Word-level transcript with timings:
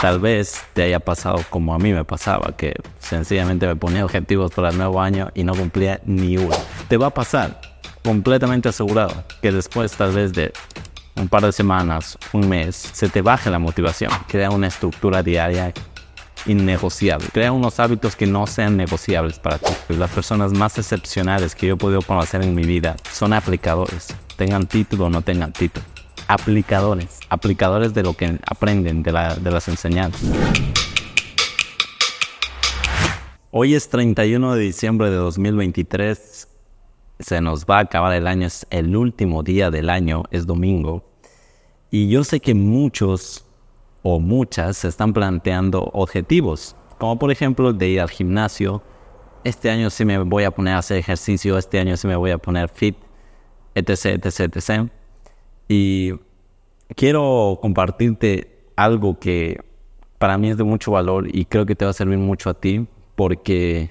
tal 0.00 0.20
vez 0.20 0.62
te 0.74 0.82
haya 0.82 1.00
pasado 1.00 1.44
como 1.50 1.74
a 1.74 1.78
mí 1.78 1.92
me 1.92 2.04
pasaba, 2.04 2.56
que 2.56 2.74
sencillamente 2.98 3.66
me 3.66 3.76
ponía 3.76 4.04
objetivos 4.04 4.52
para 4.52 4.70
el 4.70 4.78
nuevo 4.78 5.00
año 5.00 5.30
y 5.34 5.44
no 5.44 5.54
cumplía 5.54 6.00
ni 6.04 6.36
uno. 6.36 6.56
Te 6.88 6.96
va 6.96 7.08
a 7.08 7.14
pasar, 7.14 7.60
completamente 8.04 8.68
asegurado, 8.68 9.24
que 9.42 9.52
después 9.52 9.92
tal 9.92 10.12
vez 10.12 10.32
de 10.32 10.52
un 11.16 11.28
par 11.28 11.42
de 11.42 11.52
semanas, 11.52 12.16
un 12.32 12.48
mes, 12.48 12.76
se 12.76 13.08
te 13.08 13.22
baje 13.22 13.50
la 13.50 13.58
motivación. 13.58 14.12
Crea 14.28 14.50
una 14.50 14.68
estructura 14.68 15.22
diaria 15.22 15.72
innegociable. 16.46 17.28
Crea 17.32 17.50
unos 17.50 17.80
hábitos 17.80 18.14
que 18.14 18.26
no 18.26 18.46
sean 18.46 18.76
negociables 18.76 19.40
para 19.40 19.58
ti. 19.58 19.72
Las 19.88 20.10
personas 20.10 20.52
más 20.52 20.78
excepcionales 20.78 21.56
que 21.56 21.66
yo 21.66 21.74
he 21.74 21.76
podido 21.76 22.02
conocer 22.02 22.42
en 22.42 22.54
mi 22.54 22.62
vida 22.62 22.94
son 23.12 23.32
aplicadores. 23.32 24.14
Tengan 24.36 24.66
título 24.66 25.06
o 25.06 25.10
no 25.10 25.22
tengan 25.22 25.52
título 25.52 25.84
aplicadores, 26.28 27.20
aplicadores 27.30 27.94
de 27.94 28.02
lo 28.02 28.12
que 28.12 28.38
aprenden 28.46 29.02
de, 29.02 29.12
las 29.12 29.68
enseñanzas. 29.68 30.22
Hoy 33.50 33.74
es 33.74 33.88
31 33.88 34.54
de 34.54 34.60
diciembre 34.60 35.10
de 35.10 35.16
2023, 35.16 36.48
se 37.18 37.40
nos 37.40 37.64
va 37.64 37.78
a 37.78 37.80
acabar 37.80 38.12
el 38.12 38.26
año, 38.26 38.46
es 38.46 38.66
el 38.70 38.94
último 38.94 39.42
día 39.42 39.70
del 39.70 39.88
año, 39.88 40.24
es 40.30 40.46
domingo, 40.46 41.02
y 41.90 42.08
yo 42.08 42.22
sé 42.24 42.40
que 42.40 42.54
muchos 42.54 43.46
o 44.02 44.20
muchas 44.20 44.76
se 44.76 44.88
están 44.88 45.14
planteando 45.14 45.90
objetivos, 45.94 46.76
como 46.98 47.18
por 47.18 47.32
ejemplo 47.32 47.72
de 47.72 47.88
ir 47.88 48.00
al 48.02 48.10
gimnasio, 48.10 48.82
este 49.44 49.70
año 49.70 49.88
sí 49.88 50.04
me 50.04 50.18
voy 50.18 50.44
a 50.44 50.50
poner 50.50 50.74
a 50.74 50.78
hacer 50.78 50.98
ejercicio, 50.98 51.56
este 51.56 51.80
año 51.80 51.96
sí 51.96 52.06
me 52.06 52.16
voy 52.16 52.32
a 52.32 52.38
poner 52.38 52.68
fit, 52.68 52.96
etc, 53.74 54.22
etc, 54.22 54.40
etc. 54.40 54.90
Y 55.68 56.14
quiero 56.96 57.58
compartirte 57.60 58.58
algo 58.74 59.18
que 59.18 59.60
para 60.18 60.38
mí 60.38 60.50
es 60.50 60.56
de 60.56 60.64
mucho 60.64 60.92
valor 60.92 61.28
y 61.30 61.44
creo 61.44 61.66
que 61.66 61.76
te 61.76 61.84
va 61.84 61.92
a 61.92 61.94
servir 61.94 62.18
mucho 62.18 62.50
a 62.50 62.54
ti 62.54 62.86
porque 63.14 63.90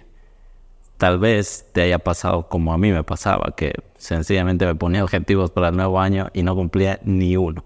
tal 0.97 1.19
vez 1.19 1.69
te 1.73 1.81
haya 1.81 2.00
pasado 2.00 2.50
como 2.50 2.73
a 2.73 2.78
mí 2.78 2.92
me 2.92 3.03
pasaba, 3.03 3.53
que 3.56 3.73
sencillamente 3.97 4.66
me 4.66 4.75
ponía 4.75 5.03
objetivos 5.03 5.52
para 5.52 5.69
el 5.69 5.75
nuevo 5.75 6.00
año 6.00 6.28
y 6.34 6.44
no 6.44 6.56
cumplía 6.56 7.00
ni 7.03 7.38
uno. 7.38 7.64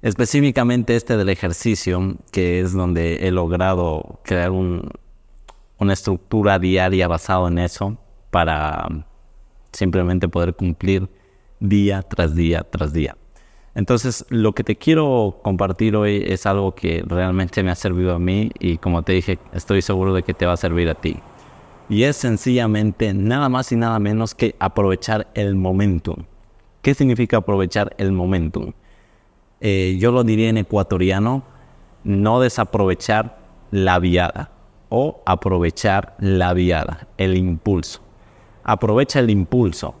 Específicamente 0.00 0.96
este 0.96 1.16
del 1.16 1.28
ejercicio, 1.28 2.16
que 2.30 2.60
es 2.60 2.72
donde 2.72 3.26
he 3.26 3.30
logrado 3.32 4.20
crear 4.22 4.52
una 4.52 5.92
estructura 5.92 6.58
diaria 6.58 7.08
basada 7.08 7.48
en 7.48 7.58
eso 7.58 7.98
para 8.30 8.88
simplemente 9.72 10.28
poder 10.28 10.54
cumplir 10.54 11.08
día 11.60 12.02
tras 12.02 12.34
día 12.34 12.62
tras 12.62 12.92
día. 12.92 13.16
Entonces, 13.74 14.26
lo 14.28 14.54
que 14.54 14.64
te 14.64 14.76
quiero 14.76 15.38
compartir 15.42 15.94
hoy 15.94 16.24
es 16.26 16.46
algo 16.46 16.74
que 16.74 17.04
realmente 17.06 17.62
me 17.62 17.70
ha 17.70 17.76
servido 17.76 18.14
a 18.14 18.18
mí 18.18 18.50
y 18.58 18.78
como 18.78 19.02
te 19.02 19.12
dije, 19.12 19.38
estoy 19.52 19.82
seguro 19.82 20.14
de 20.14 20.24
que 20.24 20.34
te 20.34 20.46
va 20.46 20.54
a 20.54 20.56
servir 20.56 20.88
a 20.88 20.94
ti. 20.94 21.16
Y 21.88 22.02
es 22.02 22.16
sencillamente 22.16 23.14
nada 23.14 23.48
más 23.48 23.70
y 23.70 23.76
nada 23.76 23.98
menos 23.98 24.34
que 24.34 24.56
aprovechar 24.58 25.28
el 25.34 25.54
momentum. 25.54 26.24
¿Qué 26.82 26.94
significa 26.94 27.38
aprovechar 27.38 27.94
el 27.98 28.12
momentum? 28.12 28.72
Eh, 29.60 29.96
yo 30.00 30.12
lo 30.12 30.24
diría 30.24 30.48
en 30.48 30.58
ecuatoriano, 30.58 31.44
no 32.04 32.40
desaprovechar 32.40 33.38
la 33.70 33.98
viada 33.98 34.50
o 34.88 35.22
aprovechar 35.26 36.16
la 36.18 36.52
viada, 36.52 37.08
el 37.16 37.36
impulso. 37.36 38.00
Aprovecha 38.64 39.20
el 39.20 39.30
impulso. 39.30 39.94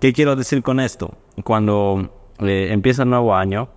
¿Qué 0.00 0.12
quiero 0.12 0.36
decir 0.36 0.62
con 0.62 0.80
esto? 0.80 1.16
Cuando 1.44 2.10
eh, 2.40 2.68
empieza 2.70 3.04
el 3.04 3.10
nuevo 3.10 3.34
año, 3.34 3.68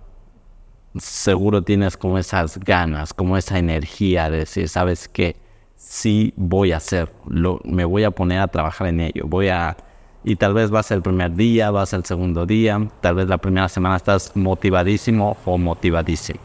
seguro 0.96 1.62
tienes 1.62 1.96
como 1.96 2.18
esas 2.18 2.58
ganas, 2.58 3.14
como 3.14 3.36
esa 3.36 3.58
energía 3.58 4.30
de 4.30 4.38
decir, 4.38 4.68
¿sabes 4.68 5.08
qué? 5.08 5.36
Sí 5.76 6.34
voy 6.36 6.72
a 6.72 6.78
hacerlo, 6.78 7.60
me 7.64 7.84
voy 7.84 8.04
a 8.04 8.10
poner 8.10 8.40
a 8.40 8.48
trabajar 8.48 8.88
en 8.88 9.00
ello, 9.00 9.24
voy 9.26 9.48
a... 9.48 9.76
Y 10.24 10.36
tal 10.36 10.52
vez 10.52 10.74
va 10.74 10.80
a 10.80 10.82
ser 10.82 10.96
el 10.96 11.02
primer 11.02 11.34
día, 11.34 11.70
va 11.70 11.82
a 11.82 11.86
ser 11.86 12.00
el 12.00 12.04
segundo 12.04 12.44
día, 12.44 12.88
tal 13.00 13.14
vez 13.14 13.28
la 13.28 13.38
primera 13.38 13.68
semana 13.68 13.96
estás 13.96 14.36
motivadísimo 14.36 15.36
o 15.44 15.56
motivadísimo. 15.56 16.40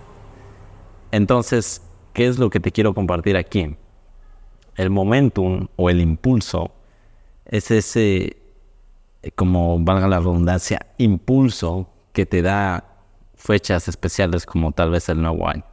Entonces, 1.12 1.81
¿qué 2.14 2.28
es 2.28 2.38
lo 2.38 2.50
que 2.50 2.59
te 2.59 2.72
quiero 2.72 2.94
compartir 2.94 3.36
aquí? 3.36 3.75
El 4.75 4.90
momentum 4.92 5.68
o 5.75 5.90
el 5.90 6.00
impulso 6.00 6.72
es 7.46 7.72
ese 7.72 8.43
como 9.32 9.80
valga 9.80 10.08
la 10.08 10.20
redundancia, 10.20 10.88
impulso 10.98 11.90
que 12.12 12.26
te 12.26 12.42
da 12.42 12.86
fechas 13.36 13.88
especiales 13.88 14.46
como 14.46 14.72
tal 14.72 14.92
vez 14.92 15.10
el 15.10 15.22
nuevo 15.22 15.48
año. 15.48 15.64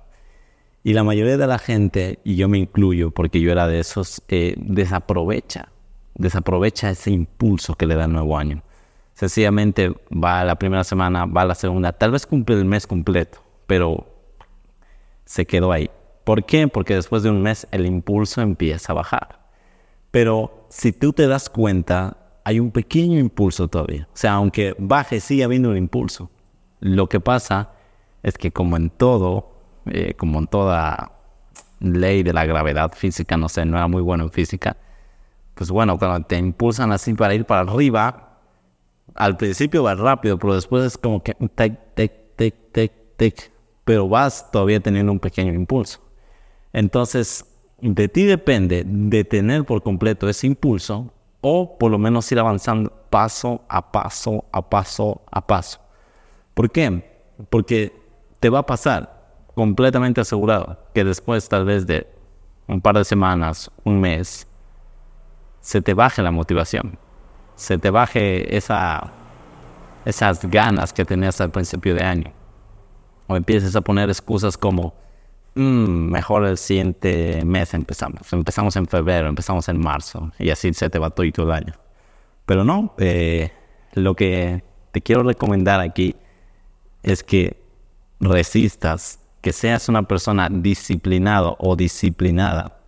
Y 0.83 0.95
la 0.95 1.05
mayoría 1.05 1.37
de 1.37 1.47
la 1.47 1.59
gente, 1.59 2.21
y 2.25 2.37
yo 2.37 2.49
me 2.49 2.59
incluyo 2.59 3.11
porque 3.11 3.41
yo 3.41 3.53
era 3.53 3.67
de 3.67 3.81
esos, 3.81 4.23
eh, 4.29 4.55
desaprovecha, 4.57 5.69
desaprovecha 6.15 6.91
ese 6.91 7.11
impulso 7.11 7.75
que 7.75 7.87
le 7.87 7.97
da 7.97 8.05
el 8.07 8.13
nuevo 8.13 8.39
año. 8.39 8.63
Sencillamente 9.15 9.95
va 10.11 10.45
la 10.45 10.55
primera 10.55 10.85
semana, 10.85 11.27
va 11.27 11.45
la 11.45 11.55
segunda, 11.55 11.93
tal 11.93 12.13
vez 12.13 12.27
cumple 12.27 12.57
el 12.57 12.65
mes 12.65 12.87
completo, 12.87 13.43
pero 13.67 14.07
se 15.27 15.47
quedó 15.47 15.73
ahí. 15.73 15.91
¿Por 16.25 16.45
qué? 16.45 16.69
Porque 16.69 16.95
después 16.95 17.23
de 17.23 17.31
un 17.31 17.43
mes 17.43 17.67
el 17.71 17.85
impulso 17.85 18.41
empieza 18.41 18.93
a 18.93 18.97
bajar. 18.97 19.41
Pero 20.11 20.67
si 20.71 20.93
tú 20.93 21.13
te 21.13 21.27
das 21.27 21.51
cuenta, 21.51 22.17
hay 22.45 22.61
un 22.61 22.71
pequeño 22.71 23.19
impulso 23.19 23.69
todavía. 23.69 24.09
O 24.13 24.17
sea, 24.17 24.35
aunque 24.35 24.75
baje, 24.79 25.21
sigue 25.21 25.45
habiendo 25.45 25.71
un 25.71 25.77
impulso. 25.77 26.31
Lo 26.81 27.09
que 27.09 27.21
pasa 27.21 27.71
es 28.23 28.39
que 28.39 28.51
como 28.51 28.77
en 28.77 28.91
todo, 28.91 29.53
eh, 29.87 30.15
como 30.15 30.39
en 30.39 30.47
toda 30.47 31.13
ley 31.81 32.23
de 32.23 32.33
la 32.33 32.45
gravedad 32.45 32.93
física, 32.93 33.37
no 33.37 33.49
sé, 33.49 33.65
no 33.65 33.77
era 33.77 33.89
muy 33.89 34.03
bueno 34.03 34.25
en 34.25 34.31
física, 34.31 34.77
pues 35.55 35.71
bueno, 35.71 35.99
cuando 35.99 36.27
te 36.27 36.37
impulsan 36.37 36.93
así 36.93 37.15
para 37.15 37.35
ir 37.35 37.45
para 37.45 37.63
arriba, 37.63 38.39
al 39.15 39.37
principio 39.37 39.83
va 39.83 39.95
rápido, 39.95 40.39
pero 40.39 40.55
después 40.55 40.85
es 40.85 40.97
como 40.97 41.23
que 41.23 41.35
tic, 41.35 41.79
tic, 41.95 42.13
tic, 42.37 42.55
tic, 42.73 42.93
tic, 43.17 43.53
pero 43.85 44.09
vas 44.09 44.51
todavía 44.51 44.81
teniendo 44.81 45.13
un 45.13 45.21
pequeño 45.21 45.53
impulso. 45.53 46.01
Entonces, 46.73 47.45
de 47.81 48.09
ti 48.09 48.25
depende 48.25 48.85
detener 48.87 49.65
por 49.65 49.83
completo 49.83 50.29
ese 50.29 50.47
impulso 50.47 51.13
o 51.41 51.79
por 51.79 51.91
lo 51.91 51.99
menos 51.99 52.31
ir 52.33 52.39
avanzando 52.39 52.93
paso 53.11 53.63
a 53.69 53.93
paso, 53.93 54.45
a 54.53 54.69
paso, 54.69 55.23
a 55.31 55.47
paso. 55.47 55.81
¿Por 56.55 56.71
qué? 56.71 57.05
Porque 57.49 57.93
te 58.39 58.51
va 58.51 58.61
a 58.61 58.67
pasar 58.67 59.21
completamente 59.55 60.21
asegurado 60.21 60.79
que 60.95 61.05
después 61.05 61.49
tal 61.49 61.65
vez 61.65 61.87
de 61.87 62.07
un 62.67 62.81
par 62.81 62.97
de 62.97 63.05
semanas, 63.05 63.71
un 63.85 64.01
mes, 64.01 64.47
se 65.61 65.83
te 65.83 65.95
baje 65.95 66.23
la 66.23 66.31
motivación, 66.31 66.99
se 67.55 67.79
te 67.79 67.91
baje 67.91 68.57
esa, 68.57 69.13
esas 70.05 70.45
ganas 70.49 70.93
que 70.93 71.05
tenías 71.05 71.41
al 71.41 71.51
principio 71.51 71.95
de 71.95 72.03
año. 72.03 72.33
O 73.27 73.37
empieces 73.37 73.77
a 73.77 73.81
poner 73.81 74.09
excusas 74.09 74.57
como, 74.57 74.95
Mm, 75.55 76.11
mejor 76.11 76.47
el 76.47 76.57
siguiente 76.59 77.43
mes 77.45 77.75
empezamos. 77.75 78.33
Empezamos 78.33 78.77
en 78.77 78.87
febrero, 78.87 79.29
empezamos 79.29 79.69
en 79.69 79.81
marzo 79.81 80.31
y 80.39 80.51
así 80.51 80.73
se 80.75 80.89
te 80.91 80.99
va 80.99 81.11
todo, 81.11 81.27
todo 81.33 81.47
el 81.47 81.53
año. 81.53 81.75
Pero 82.47 82.65
no, 82.65 82.95
eh, 82.99 83.53
lo 83.95 84.15
que 84.15 84.63
te 84.93 85.01
quiero 85.01 85.23
recomendar 85.23 85.81
aquí 85.81 86.17
es 87.03 87.23
que 87.25 87.61
resistas, 88.21 89.21
que 89.41 89.53
seas 89.53 89.89
una 89.89 90.03
persona 90.05 90.49
disciplinado 90.51 91.57
o 91.59 91.75
disciplinada 91.77 92.79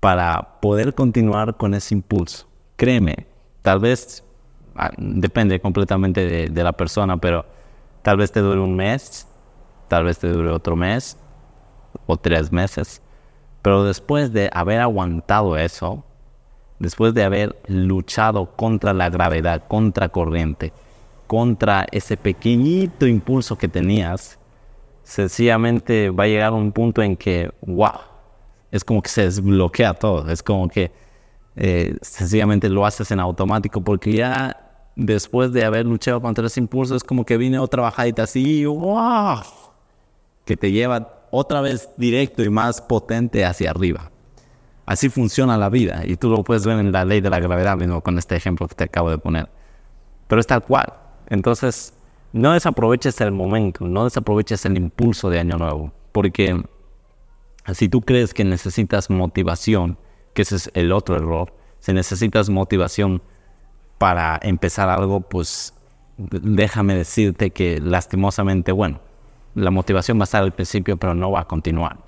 para 0.00 0.60
poder 0.60 0.94
continuar 0.94 1.56
con 1.56 1.74
ese 1.74 1.94
impulso. 1.94 2.48
Créeme, 2.76 3.26
tal 3.62 3.80
vez 3.80 4.24
ah, 4.76 4.92
depende 4.96 5.60
completamente 5.60 6.26
de, 6.26 6.48
de 6.48 6.64
la 6.64 6.72
persona, 6.72 7.16
pero 7.18 7.44
tal 8.02 8.16
vez 8.16 8.32
te 8.32 8.40
dure 8.40 8.60
un 8.60 8.76
mes, 8.76 9.26
tal 9.88 10.04
vez 10.04 10.18
te 10.18 10.28
dure 10.28 10.50
otro 10.50 10.76
mes, 10.76 11.18
o 12.08 12.16
tres 12.16 12.50
meses. 12.50 13.00
Pero 13.62 13.84
después 13.84 14.32
de 14.32 14.50
haber 14.52 14.80
aguantado 14.80 15.56
eso, 15.56 16.02
después 16.78 17.14
de 17.14 17.22
haber 17.22 17.56
luchado 17.68 18.56
contra 18.56 18.92
la 18.92 19.10
gravedad, 19.10 19.64
contra 19.68 20.08
corriente, 20.08 20.72
contra 21.26 21.86
ese 21.92 22.16
pequeñito 22.16 23.06
impulso 23.06 23.58
que 23.58 23.68
tenías, 23.68 24.38
sencillamente 25.02 26.10
va 26.10 26.24
a 26.24 26.28
llegar 26.28 26.52
un 26.52 26.72
punto 26.72 27.02
en 27.02 27.16
que, 27.16 27.50
wow, 27.60 28.00
es 28.70 28.84
como 28.84 29.02
que 29.02 29.10
se 29.10 29.22
desbloquea 29.22 29.94
todo, 29.94 30.30
es 30.30 30.42
como 30.42 30.68
que 30.68 30.90
eh, 31.56 31.96
sencillamente 32.00 32.68
lo 32.68 32.86
haces 32.86 33.10
en 33.10 33.20
automático 33.20 33.82
porque 33.82 34.12
ya 34.12 34.84
después 34.96 35.52
de 35.52 35.64
haber 35.64 35.86
luchado 35.86 36.20
contra 36.20 36.46
ese 36.46 36.60
impulso 36.60 36.96
es 36.96 37.04
como 37.04 37.24
que 37.24 37.36
viene 37.36 37.58
otra 37.58 37.82
bajadita 37.82 38.22
así, 38.22 38.64
wow, 38.64 39.40
que 40.44 40.56
te 40.56 40.72
lleva 40.72 41.17
otra 41.30 41.60
vez 41.60 41.90
directo 41.96 42.42
y 42.42 42.50
más 42.50 42.80
potente 42.80 43.44
hacia 43.44 43.70
arriba. 43.70 44.10
Así 44.86 45.10
funciona 45.10 45.58
la 45.58 45.68
vida 45.68 46.02
y 46.04 46.16
tú 46.16 46.30
lo 46.30 46.42
puedes 46.42 46.64
ver 46.66 46.78
en 46.78 46.92
la 46.92 47.04
ley 47.04 47.20
de 47.20 47.30
la 47.30 47.40
gravedad 47.40 47.76
mismo 47.76 48.00
con 48.00 48.16
este 48.16 48.36
ejemplo 48.36 48.66
que 48.68 48.74
te 48.74 48.84
acabo 48.84 49.10
de 49.10 49.18
poner. 49.18 49.50
Pero 50.28 50.40
es 50.40 50.46
tal 50.46 50.62
cual. 50.62 50.94
Entonces, 51.28 51.92
no 52.32 52.52
desaproveches 52.52 53.20
el 53.20 53.32
momento, 53.32 53.86
no 53.86 54.04
desaproveches 54.04 54.64
el 54.64 54.76
impulso 54.76 55.30
de 55.30 55.40
Año 55.40 55.56
Nuevo, 55.58 55.92
porque 56.12 56.62
Si 57.74 57.88
tú 57.88 58.00
crees 58.00 58.32
que 58.32 58.44
necesitas 58.44 59.10
motivación, 59.10 59.98
que 60.32 60.42
ese 60.42 60.56
es 60.56 60.70
el 60.72 60.90
otro 60.92 61.16
error, 61.16 61.52
si 61.80 61.92
necesitas 61.92 62.48
motivación 62.48 63.22
para 63.98 64.38
empezar 64.42 64.88
algo, 64.88 65.20
pues 65.20 65.74
déjame 66.16 66.94
decirte 66.94 67.50
que 67.50 67.78
lastimosamente, 67.80 68.72
bueno, 68.72 69.00
la 69.54 69.70
motivación 69.70 70.18
va 70.18 70.22
a 70.22 70.24
estar 70.24 70.42
al 70.42 70.52
principio, 70.52 70.96
pero 70.96 71.14
no 71.14 71.30
va 71.32 71.40
a 71.40 71.44
continuar. 71.44 71.98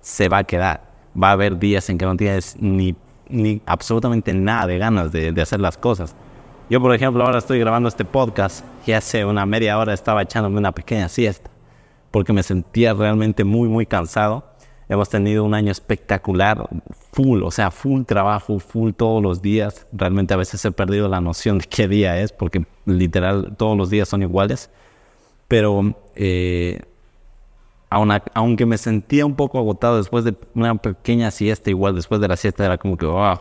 Se 0.00 0.28
va 0.28 0.38
a 0.38 0.44
quedar. 0.44 0.82
Va 1.20 1.30
a 1.30 1.32
haber 1.32 1.58
días 1.58 1.88
en 1.88 1.98
que 1.98 2.04
no 2.04 2.16
tienes 2.16 2.56
ni, 2.60 2.94
ni 3.28 3.62
absolutamente 3.66 4.34
nada 4.34 4.66
de 4.66 4.78
ganas 4.78 5.12
de, 5.12 5.32
de 5.32 5.42
hacer 5.42 5.60
las 5.60 5.78
cosas. 5.78 6.14
Yo, 6.68 6.80
por 6.80 6.94
ejemplo, 6.94 7.24
ahora 7.24 7.38
estoy 7.38 7.58
grabando 7.60 7.88
este 7.88 8.04
podcast 8.04 8.64
y 8.86 8.92
hace 8.92 9.24
una 9.24 9.46
media 9.46 9.78
hora 9.78 9.94
estaba 9.94 10.22
echándome 10.22 10.58
una 10.58 10.72
pequeña 10.72 11.08
siesta 11.08 11.50
porque 12.16 12.32
me 12.32 12.42
sentía 12.42 12.94
realmente 12.94 13.44
muy, 13.44 13.68
muy 13.68 13.84
cansado. 13.84 14.42
Hemos 14.88 15.10
tenido 15.10 15.44
un 15.44 15.52
año 15.52 15.70
espectacular, 15.70 16.66
full, 17.12 17.42
o 17.42 17.50
sea, 17.50 17.70
full 17.70 18.04
trabajo, 18.04 18.58
full 18.58 18.92
todos 18.92 19.22
los 19.22 19.42
días. 19.42 19.86
Realmente 19.92 20.32
a 20.32 20.38
veces 20.38 20.64
he 20.64 20.70
perdido 20.70 21.08
la 21.08 21.20
noción 21.20 21.58
de 21.58 21.66
qué 21.66 21.88
día 21.88 22.18
es, 22.18 22.32
porque 22.32 22.64
literal 22.86 23.54
todos 23.58 23.76
los 23.76 23.90
días 23.90 24.08
son 24.08 24.22
iguales. 24.22 24.70
Pero 25.46 25.94
eh, 26.16 26.80
aunque 27.88 28.66
me 28.66 28.78
sentía 28.78 29.24
un 29.24 29.36
poco 29.36 29.58
agotado 29.58 29.98
después 29.98 30.24
de 30.24 30.36
una 30.54 30.74
pequeña 30.74 31.30
siesta, 31.30 31.70
igual 31.70 31.94
después 31.94 32.20
de 32.20 32.28
la 32.28 32.36
siesta 32.36 32.64
era 32.64 32.78
como 32.78 32.96
que, 32.96 33.06
wow, 33.06 33.38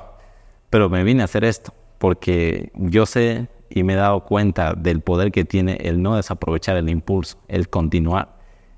pero 0.69 0.89
me 0.89 1.03
vine 1.03 1.21
a 1.21 1.25
hacer 1.25 1.43
esto, 1.43 1.73
porque 1.97 2.71
yo 2.75 3.05
sé 3.05 3.47
y 3.69 3.83
me 3.83 3.93
he 3.93 3.95
dado 3.95 4.23
cuenta 4.23 4.73
del 4.73 5.01
poder 5.01 5.31
que 5.31 5.43
tiene 5.43 5.77
el 5.81 6.01
no 6.01 6.15
desaprovechar 6.15 6.77
el 6.77 6.89
impulso, 6.89 7.37
el 7.47 7.69
continuar 7.69 8.35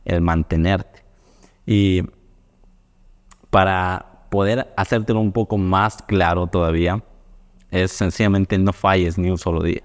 el 0.08 0.22
mantenerte. 0.22 1.04
Y 1.66 2.04
para 3.50 4.28
poder 4.30 4.74
hacértelo 4.78 5.20
un 5.20 5.32
poco 5.32 5.58
más 5.58 6.02
claro 6.02 6.48
todavía, 6.48 7.04
es 7.72 7.92
sencillamente 7.92 8.58
no 8.58 8.72
falles 8.72 9.18
ni 9.18 9.30
un 9.30 9.38
solo 9.38 9.62
día. 9.62 9.84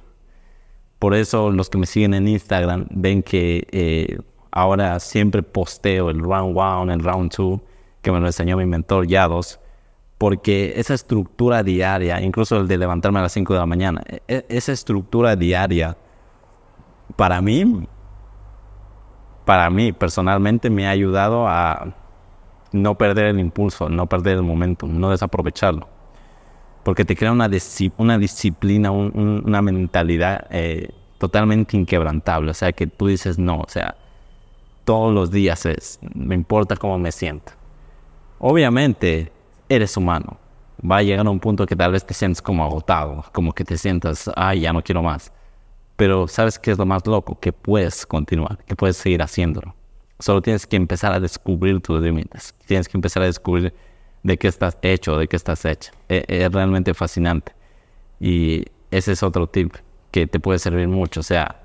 Por 1.02 1.14
eso 1.14 1.50
los 1.50 1.68
que 1.68 1.78
me 1.78 1.86
siguen 1.86 2.14
en 2.14 2.28
Instagram 2.28 2.86
ven 2.90 3.24
que 3.24 3.66
eh, 3.72 4.20
ahora 4.52 5.00
siempre 5.00 5.42
posteo 5.42 6.10
el 6.10 6.20
round 6.20 6.56
one, 6.56 6.94
el 6.94 7.00
round 7.00 7.32
two, 7.32 7.60
que 8.02 8.12
me 8.12 8.20
lo 8.20 8.26
enseñó 8.26 8.56
mi 8.56 8.66
mentor 8.66 9.08
Yados, 9.08 9.58
porque 10.16 10.74
esa 10.76 10.94
estructura 10.94 11.64
diaria, 11.64 12.20
incluso 12.20 12.56
el 12.56 12.68
de 12.68 12.78
levantarme 12.78 13.18
a 13.18 13.22
las 13.22 13.32
5 13.32 13.52
de 13.52 13.58
la 13.58 13.66
mañana, 13.66 14.00
e, 14.06 14.22
e, 14.28 14.46
esa 14.48 14.70
estructura 14.70 15.34
diaria, 15.34 15.96
para 17.16 17.42
mí 17.42 17.88
para 19.44 19.70
mí 19.70 19.92
personalmente 19.92 20.70
me 20.70 20.86
ha 20.86 20.90
ayudado 20.90 21.48
a 21.48 21.96
no 22.70 22.96
perder 22.96 23.26
el 23.26 23.40
impulso, 23.40 23.88
no 23.88 24.06
perder 24.06 24.36
el 24.36 24.44
momento, 24.44 24.86
no 24.86 25.10
desaprovecharlo. 25.10 25.88
Porque 26.82 27.04
te 27.04 27.16
crea 27.16 27.32
una, 27.32 27.48
una 27.96 28.18
disciplina, 28.18 28.90
una 28.90 29.62
mentalidad 29.62 30.46
eh, 30.50 30.90
totalmente 31.18 31.76
inquebrantable. 31.76 32.50
O 32.50 32.54
sea, 32.54 32.72
que 32.72 32.86
tú 32.86 33.06
dices, 33.06 33.38
no, 33.38 33.60
o 33.60 33.68
sea, 33.68 33.96
todos 34.84 35.14
los 35.14 35.30
días 35.30 35.64
es, 35.66 36.00
me 36.14 36.34
importa 36.34 36.76
cómo 36.76 36.98
me 36.98 37.12
siento. 37.12 37.52
Obviamente, 38.38 39.30
eres 39.68 39.96
humano. 39.96 40.38
Va 40.84 40.96
a 40.96 41.02
llegar 41.02 41.24
a 41.26 41.30
un 41.30 41.38
punto 41.38 41.64
que 41.64 41.76
tal 41.76 41.92
vez 41.92 42.04
te 42.04 42.12
sientes 42.14 42.42
como 42.42 42.64
agotado, 42.64 43.24
como 43.32 43.52
que 43.52 43.64
te 43.64 43.78
sientas, 43.78 44.28
ay, 44.34 44.60
ya 44.60 44.72
no 44.72 44.82
quiero 44.82 45.02
más. 45.02 45.32
Pero 45.94 46.26
¿sabes 46.26 46.58
qué 46.58 46.72
es 46.72 46.78
lo 46.78 46.86
más 46.86 47.06
loco? 47.06 47.38
Que 47.38 47.52
puedes 47.52 48.04
continuar, 48.04 48.58
que 48.64 48.74
puedes 48.74 48.96
seguir 48.96 49.22
haciéndolo. 49.22 49.76
Solo 50.18 50.42
tienes 50.42 50.66
que 50.66 50.76
empezar 50.76 51.12
a 51.12 51.20
descubrir 51.20 51.80
tus 51.80 52.00
límites. 52.00 52.54
Tienes 52.66 52.88
que 52.88 52.96
empezar 52.96 53.22
a 53.22 53.26
descubrir 53.26 53.72
de 54.22 54.38
qué 54.38 54.48
estás 54.48 54.78
hecho, 54.82 55.18
de 55.18 55.28
qué 55.28 55.36
estás 55.36 55.64
hecho. 55.64 55.92
Es, 56.08 56.24
es 56.28 56.52
realmente 56.52 56.94
fascinante. 56.94 57.52
Y 58.20 58.64
ese 58.90 59.12
es 59.12 59.22
otro 59.22 59.48
tip 59.48 59.74
que 60.10 60.26
te 60.26 60.40
puede 60.40 60.58
servir 60.58 60.88
mucho. 60.88 61.20
O 61.20 61.24
sea, 61.24 61.62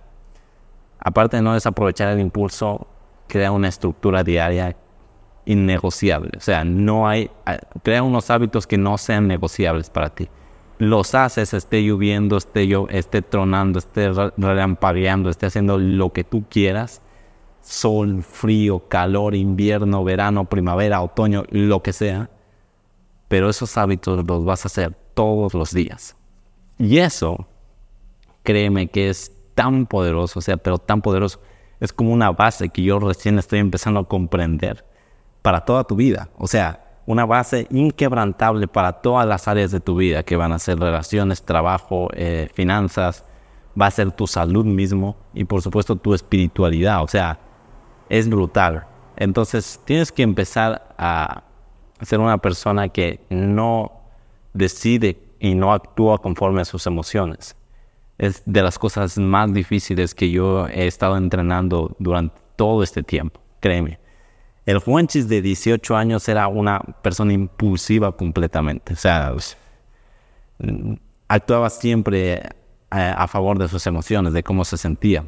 aparte 0.99 1.37
de 1.37 1.43
no 1.43 1.53
desaprovechar 1.53 2.09
el 2.09 2.19
impulso, 2.19 2.87
crea 3.27 3.51
una 3.51 3.67
estructura 3.67 4.23
diaria 4.23 4.75
innegociable. 5.45 6.31
O 6.37 6.41
sea, 6.41 6.63
no 6.63 7.07
hay, 7.07 7.29
crea 7.83 8.03
unos 8.03 8.29
hábitos 8.29 8.67
que 8.67 8.77
no 8.77 8.97
sean 8.97 9.27
negociables 9.27 9.89
para 9.89 10.09
ti 10.09 10.29
los 10.79 11.15
haces, 11.15 11.53
esté 11.53 11.81
lloviendo, 11.83 12.37
esté, 12.37 12.67
yo, 12.67 12.87
esté 12.89 13.21
tronando, 13.21 13.79
esté 13.79 14.11
relampagueando, 14.37 15.29
esté 15.29 15.47
haciendo 15.47 15.77
lo 15.77 16.13
que 16.13 16.23
tú 16.23 16.45
quieras, 16.49 17.01
sol, 17.61 18.23
frío, 18.23 18.87
calor, 18.87 19.35
invierno, 19.35 20.03
verano, 20.03 20.45
primavera, 20.45 21.01
otoño, 21.01 21.45
lo 21.49 21.81
que 21.81 21.93
sea, 21.93 22.29
pero 23.27 23.49
esos 23.49 23.77
hábitos 23.77 24.25
los 24.25 24.45
vas 24.45 24.65
a 24.65 24.67
hacer 24.67 24.95
todos 25.13 25.53
los 25.53 25.73
días. 25.73 26.15
Y 26.77 26.99
eso, 26.99 27.47
créeme 28.43 28.87
que 28.87 29.09
es 29.09 29.31
tan 29.55 29.85
poderoso, 29.85 30.39
o 30.39 30.41
sea, 30.41 30.57
pero 30.57 30.77
tan 30.77 31.01
poderoso, 31.01 31.41
es 31.79 31.91
como 31.91 32.13
una 32.13 32.31
base 32.31 32.69
que 32.69 32.83
yo 32.83 32.99
recién 32.99 33.39
estoy 33.39 33.59
empezando 33.59 33.99
a 33.99 34.07
comprender 34.07 34.85
para 35.41 35.61
toda 35.61 35.83
tu 35.83 35.95
vida. 35.95 36.29
O 36.37 36.47
sea, 36.47 36.83
una 37.05 37.25
base 37.25 37.67
inquebrantable 37.71 38.67
para 38.67 38.93
todas 39.01 39.25
las 39.25 39.47
áreas 39.47 39.71
de 39.71 39.79
tu 39.79 39.95
vida, 39.95 40.23
que 40.23 40.35
van 40.35 40.51
a 40.51 40.59
ser 40.59 40.79
relaciones, 40.79 41.43
trabajo, 41.43 42.09
eh, 42.13 42.49
finanzas, 42.53 43.23
va 43.79 43.87
a 43.87 43.91
ser 43.91 44.11
tu 44.11 44.27
salud 44.27 44.65
mismo 44.65 45.15
y 45.33 45.45
por 45.45 45.61
supuesto 45.61 45.95
tu 45.95 46.13
espiritualidad. 46.13 47.03
O 47.03 47.07
sea, 47.07 47.39
es 48.09 48.29
brutal. 48.29 48.85
Entonces 49.15 49.79
tienes 49.85 50.11
que 50.11 50.23
empezar 50.23 50.93
a 50.97 51.43
ser 52.01 52.19
una 52.19 52.37
persona 52.37 52.89
que 52.89 53.19
no 53.29 53.91
decide 54.53 55.19
y 55.39 55.55
no 55.55 55.73
actúa 55.73 56.19
conforme 56.19 56.61
a 56.61 56.65
sus 56.65 56.85
emociones. 56.87 57.55
Es 58.17 58.41
de 58.45 58.63
las 58.63 58.79
cosas 58.79 59.17
más 59.17 59.53
difíciles 59.53 60.15
que 60.15 60.31
yo 60.31 60.67
he 60.67 60.87
estado 60.87 61.17
entrenando 61.17 61.95
durante 61.99 62.41
todo 62.55 62.83
este 62.83 63.03
tiempo, 63.03 63.39
créeme. 63.59 63.99
El 64.65 64.79
Juanchis 64.79 65.29
de 65.29 65.41
18 65.41 65.95
años 65.95 66.27
era 66.27 66.47
una 66.49 66.79
persona 66.79 67.31
impulsiva 67.31 68.11
completamente. 68.11 68.93
O 68.93 68.95
sea, 68.97 69.33
actuaba 71.29 71.69
siempre 71.69 72.33
eh, 72.33 72.49
a, 72.91 73.27
favor 73.27 73.57
de 73.59 73.69
sus 73.69 73.87
emociones, 73.87 74.33
de 74.33 74.43
cómo 74.43 74.65
se 74.65 74.75
sentía. 74.75 75.25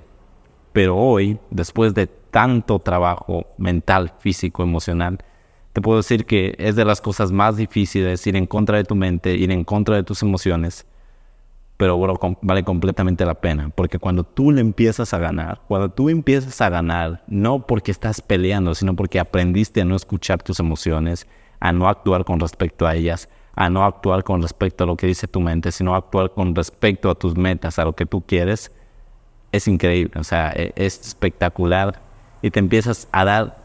Pero 0.74 0.98
hoy, 0.98 1.40
después 1.52 1.94
de 1.94 2.08
tanto 2.08 2.80
trabajo 2.80 3.46
mental, 3.58 4.14
físico, 4.20 4.62
emocional, 4.62 5.24
te 5.74 5.82
puedo 5.82 5.98
decir 5.98 6.26
que 6.26 6.56
es 6.58 6.76
de 6.76 6.86
las 6.86 7.02
cosas 7.02 7.32
más 7.32 7.58
difíciles 7.58 8.26
ir 8.28 8.36
en 8.36 8.46
contra 8.46 8.78
de 8.78 8.84
tu 8.84 8.96
mente, 8.96 9.36
ir 9.36 9.52
en 9.52 9.64
contra 9.64 9.96
de 9.96 10.04
tus 10.04 10.22
emociones 10.24 10.86
pero 11.80 11.98
vale 12.42 12.66
completamente 12.66 13.26
la 13.26 13.36
pena, 13.36 13.70
porque 13.74 14.00
cuando 14.00 14.26
tú 14.26 14.52
le 14.52 14.60
empiezas 14.60 15.14
a 15.14 15.18
ganar, 15.18 15.62
cuando 15.66 15.88
tú 15.88 16.10
empiezas 16.10 16.60
a 16.60 16.68
ganar, 16.68 17.24
no 17.28 17.66
porque 17.66 17.90
estás 17.90 18.20
peleando, 18.20 18.76
sino 18.76 18.98
porque 18.98 19.18
aprendiste 19.18 19.80
a 19.80 19.86
no 19.86 19.96
escuchar 19.96 20.44
tus 20.44 20.60
emociones, 20.60 21.26
a 21.62 21.72
no 21.72 21.88
actuar 21.88 22.26
con 22.26 22.42
respecto 22.42 22.86
a 22.86 22.96
ellas, 22.96 23.30
a 23.56 23.70
no 23.70 23.86
actuar 23.86 24.26
con 24.26 24.42
respecto 24.42 24.84
a 24.84 24.88
lo 24.88 24.98
que 24.98 25.08
dice 25.08 25.30
tu 25.30 25.40
mente, 25.40 25.72
sino 25.72 25.96
actuar 25.96 26.32
con 26.34 26.54
respecto 26.54 27.10
a 27.10 27.16
tus 27.16 27.38
metas, 27.38 27.80
a 27.80 27.86
lo 27.86 27.96
que 27.96 28.06
tú 28.06 28.26
quieres, 28.28 28.74
es 29.54 29.66
increíble, 29.70 30.20
o 30.20 30.26
sea, 30.26 30.52
e, 30.54 30.74
es 30.76 31.00
espectacular 31.00 32.02
y 32.42 32.52
te 32.52 32.60
empiezas 32.60 33.08
a 33.14 33.24
dar 33.24 33.59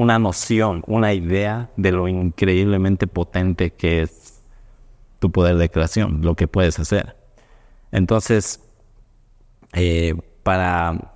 una 0.00 0.18
noción, 0.18 0.82
una 0.86 1.12
idea 1.12 1.68
de 1.76 1.92
lo 1.92 2.08
increíblemente 2.08 3.06
potente 3.06 3.70
que 3.70 4.00
es 4.00 4.42
tu 5.18 5.30
poder 5.30 5.56
de 5.56 5.68
creación, 5.68 6.22
lo 6.22 6.34
que 6.34 6.48
puedes 6.48 6.78
hacer. 6.78 7.16
Entonces, 7.92 8.60
eh, 9.74 10.14
para 10.42 11.12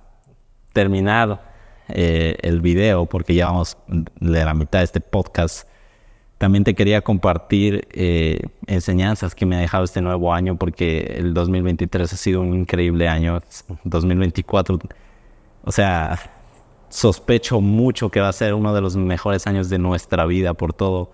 terminar 0.71 1.51
eh, 1.87 2.37
el 2.43 2.61
video, 2.61 3.07
porque 3.07 3.33
ya 3.33 3.47
vamos 3.47 3.75
de 3.87 4.45
la 4.45 4.53
mitad 4.53 4.79
de 4.79 4.85
este 4.85 5.01
podcast, 5.01 5.67
también 6.37 6.63
te 6.63 6.75
quería 6.75 7.01
compartir 7.01 7.87
eh, 7.91 8.39
enseñanzas 8.67 9.33
que 9.33 9.47
me 9.47 9.55
ha 9.55 9.59
dejado 9.61 9.83
este 9.83 10.01
nuevo 10.01 10.31
año, 10.31 10.57
porque 10.57 11.15
el 11.17 11.33
2023 11.33 12.13
ha 12.13 12.17
sido 12.17 12.41
un 12.41 12.53
increíble 12.53 13.07
año. 13.07 13.41
2024, 13.83 14.77
o 15.63 15.71
sea, 15.71 16.34
sospecho 16.95 17.59
mucho 17.59 18.09
que 18.09 18.21
va 18.21 18.29
a 18.29 18.33
ser 18.33 18.53
uno 18.53 18.73
de 18.73 18.79
los 18.79 18.95
mejores 18.95 19.47
años 19.47 19.69
de 19.69 19.77
nuestra 19.77 20.25
vida 20.25 20.53
por 20.53 20.71
todo, 20.71 21.11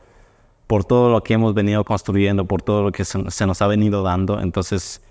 por 0.67 0.85
todo 0.85 1.09
lo 1.09 1.23
que 1.23 1.33
hemos 1.33 1.55
venido 1.55 1.83
construyendo, 1.83 2.45
por 2.45 2.61
todo 2.61 2.83
lo 2.83 2.91
que 2.91 3.03
se 3.03 3.47
nos 3.47 3.61
ha 3.63 3.67
venido 3.67 4.03
dando. 4.03 4.39
Entonces, 4.39 5.01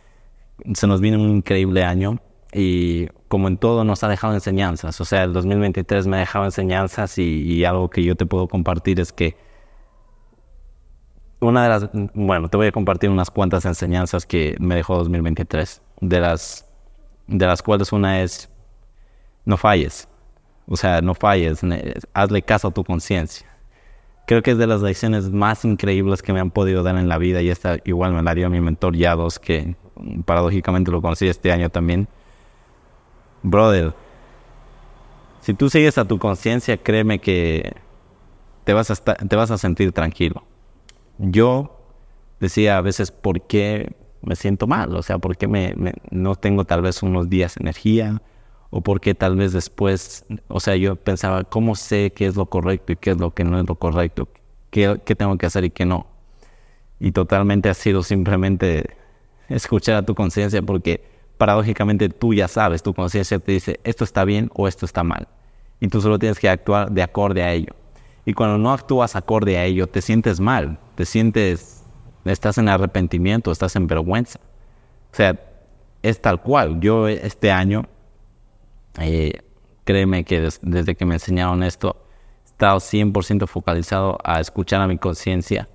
se 0.74 0.86
nos 0.86 1.00
viene 1.00 1.16
un 1.16 1.28
increíble 1.28 1.82
año 1.82 2.20
y 2.52 3.08
como 3.26 3.48
en 3.48 3.56
todo 3.56 3.82
nos 3.82 4.04
ha 4.04 4.08
dejado 4.08 4.32
enseñanzas. 4.32 5.00
O 5.00 5.04
sea, 5.04 5.24
el 5.24 5.32
2023 5.32 6.06
me 6.06 6.18
ha 6.18 6.20
dejado 6.20 6.44
enseñanzas 6.44 7.18
y, 7.18 7.64
algo 7.64 7.90
que 7.90 8.04
yo 8.04 8.14
te 8.14 8.24
puedo 8.24 8.46
compartir 8.46 9.00
es 9.00 9.12
que 9.12 9.36
una 11.40 11.64
de 11.64 11.68
las, 11.68 11.90
bueno, 12.14 12.48
te 12.48 12.56
voy 12.56 12.68
a 12.68 12.72
compartir 12.72 13.10
unas 13.10 13.32
cuantas 13.32 13.64
enseñanzas 13.64 14.24
que 14.24 14.54
me 14.60 14.76
dejó 14.76 14.98
2023, 14.98 15.82
de 16.00 16.20
las, 16.20 16.68
de 17.26 17.46
las 17.46 17.60
cuales 17.60 17.90
una 17.90 18.22
es, 18.22 18.48
no 19.44 19.56
falles, 19.56 20.06
o 20.70 20.76
sea, 20.76 21.02
no 21.02 21.14
falles, 21.14 21.60
hazle 22.14 22.42
caso 22.42 22.68
a 22.68 22.70
tu 22.70 22.84
conciencia. 22.84 23.46
creo 24.26 24.40
que 24.40 24.52
es 24.52 24.58
de 24.58 24.68
las 24.68 24.80
lecciones 24.80 25.28
más 25.28 25.64
increíbles 25.64 26.22
que 26.22 26.32
me 26.32 26.38
han 26.38 26.52
podido 26.52 26.84
dar 26.84 26.96
en 26.96 27.08
la 27.08 27.18
vida 27.18 27.42
y 27.42 27.50
esta 27.50 27.78
igual 27.84 28.12
me 28.12 28.22
la 28.22 28.32
dio 28.34 28.48
mi 28.48 28.60
mentor 28.60 28.94
Yados, 28.96 29.40
que 29.40 29.74
paradójicamente 30.24 30.92
lo 30.92 31.02
conocí 31.02 31.26
este 31.26 31.50
año 31.50 31.70
también. 31.70 32.06
Brother, 33.42 33.94
si 35.40 35.54
tú 35.54 35.68
sigues 35.68 35.98
a 35.98 36.04
tu 36.04 36.20
conciencia, 36.20 36.76
créeme 36.76 37.18
que 37.18 37.74
te 38.62 38.72
vas, 38.72 38.92
a 38.92 38.94
te 38.94 39.34
vas 39.34 39.50
a 39.50 39.58
sentir 39.58 39.90
tranquilo. 39.90 40.44
Yo 41.18 41.80
decía 42.38 42.76
a 42.76 42.80
veces, 42.80 43.10
¿por 43.10 43.42
qué 43.42 43.96
me 44.22 44.36
siento 44.36 44.68
mal? 44.68 44.94
O 44.94 45.02
sea, 45.02 45.18
¿por 45.18 45.36
qué 45.36 45.48
me, 45.48 45.74
no 46.10 46.36
tengo 46.36 46.64
tal 46.64 46.82
vez 46.82 47.02
unos 47.02 47.28
días 47.28 47.56
energía? 47.56 48.22
¿O 48.70 48.80
por 48.82 49.00
qué 49.00 49.14
tal 49.14 49.36
vez 49.36 49.52
después, 49.52 50.24
o 50.48 50.60
sea, 50.60 50.76
yo 50.76 50.96
pensaba, 50.96 51.44
¿cómo 51.44 51.74
sé 51.74 52.12
qué 52.14 52.26
es 52.26 52.36
lo 52.36 52.46
correcto 52.46 52.92
y 52.92 52.96
qué 52.96 53.10
es 53.10 53.18
lo 53.18 53.34
que 53.34 53.44
no 53.44 53.58
es 53.58 53.68
lo 53.68 53.74
correcto? 53.74 54.28
¿Qué, 54.70 55.00
qué 55.04 55.14
tengo 55.16 55.36
que 55.38 55.46
hacer 55.46 55.64
y 55.64 55.70
qué 55.70 55.84
no? 55.84 56.06
Y 57.00 57.12
totalmente 57.12 57.68
ha 57.68 57.74
sido 57.74 58.02
simplemente 58.02 58.96
escuchar 59.48 59.96
a 59.96 60.02
tu 60.06 60.14
conciencia 60.14 60.62
porque 60.62 61.04
paradójicamente 61.38 62.08
tú 62.10 62.34
ya 62.34 62.48
sabes, 62.48 62.82
tu 62.82 62.94
conciencia 62.94 63.38
te 63.38 63.52
dice, 63.52 63.80
esto 63.82 64.04
está 64.04 64.24
bien 64.24 64.50
o 64.54 64.68
esto 64.68 64.86
está 64.86 65.02
mal. 65.02 65.26
Y 65.80 65.88
tú 65.88 66.00
solo 66.00 66.18
tienes 66.18 66.38
que 66.38 66.48
actuar 66.48 66.92
de 66.92 67.02
acorde 67.02 67.42
a 67.42 67.52
ello. 67.52 67.74
Y 68.26 68.34
cuando 68.34 68.58
no 68.58 68.70
actúas 68.72 69.16
acorde 69.16 69.56
a 69.56 69.64
ello, 69.64 69.86
te 69.86 70.02
sientes 70.02 70.38
mal, 70.38 70.78
te 70.94 71.06
sientes, 71.06 71.82
estás 72.26 72.58
en 72.58 72.68
arrepentimiento, 72.68 73.50
estás 73.50 73.74
en 73.76 73.86
vergüenza. 73.86 74.38
O 75.12 75.16
sea, 75.16 75.40
es 76.02 76.20
tal 76.20 76.42
cual. 76.42 76.80
Yo 76.80 77.08
este 77.08 77.50
año, 77.50 77.86
eh, 78.98 79.42
créeme 79.84 80.24
que 80.24 80.48
desde 80.62 80.94
que 80.94 81.04
me 81.04 81.14
enseñaron 81.14 81.62
esto, 81.62 82.04
he 82.44 82.46
estado 82.46 82.78
100% 82.78 83.46
focalizado 83.46 84.18
a 84.24 84.40
escuchar 84.40 84.80
a 84.80 84.86
mi 84.86 84.98
conciencia 84.98 85.68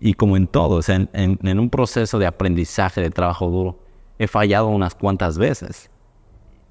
y 0.00 0.14
como 0.14 0.38
en 0.38 0.46
todo, 0.46 0.76
o 0.76 0.82
sea, 0.82 1.06
en, 1.12 1.58
un 1.58 1.68
proceso 1.68 2.18
de 2.18 2.26
aprendizaje, 2.26 3.02
de 3.02 3.10
trabajo 3.10 3.50
duro, 3.50 3.78
he 4.18 4.26
fallado 4.26 4.68
unas 4.68 4.94
cuantas 4.94 5.36
veces. 5.36 5.90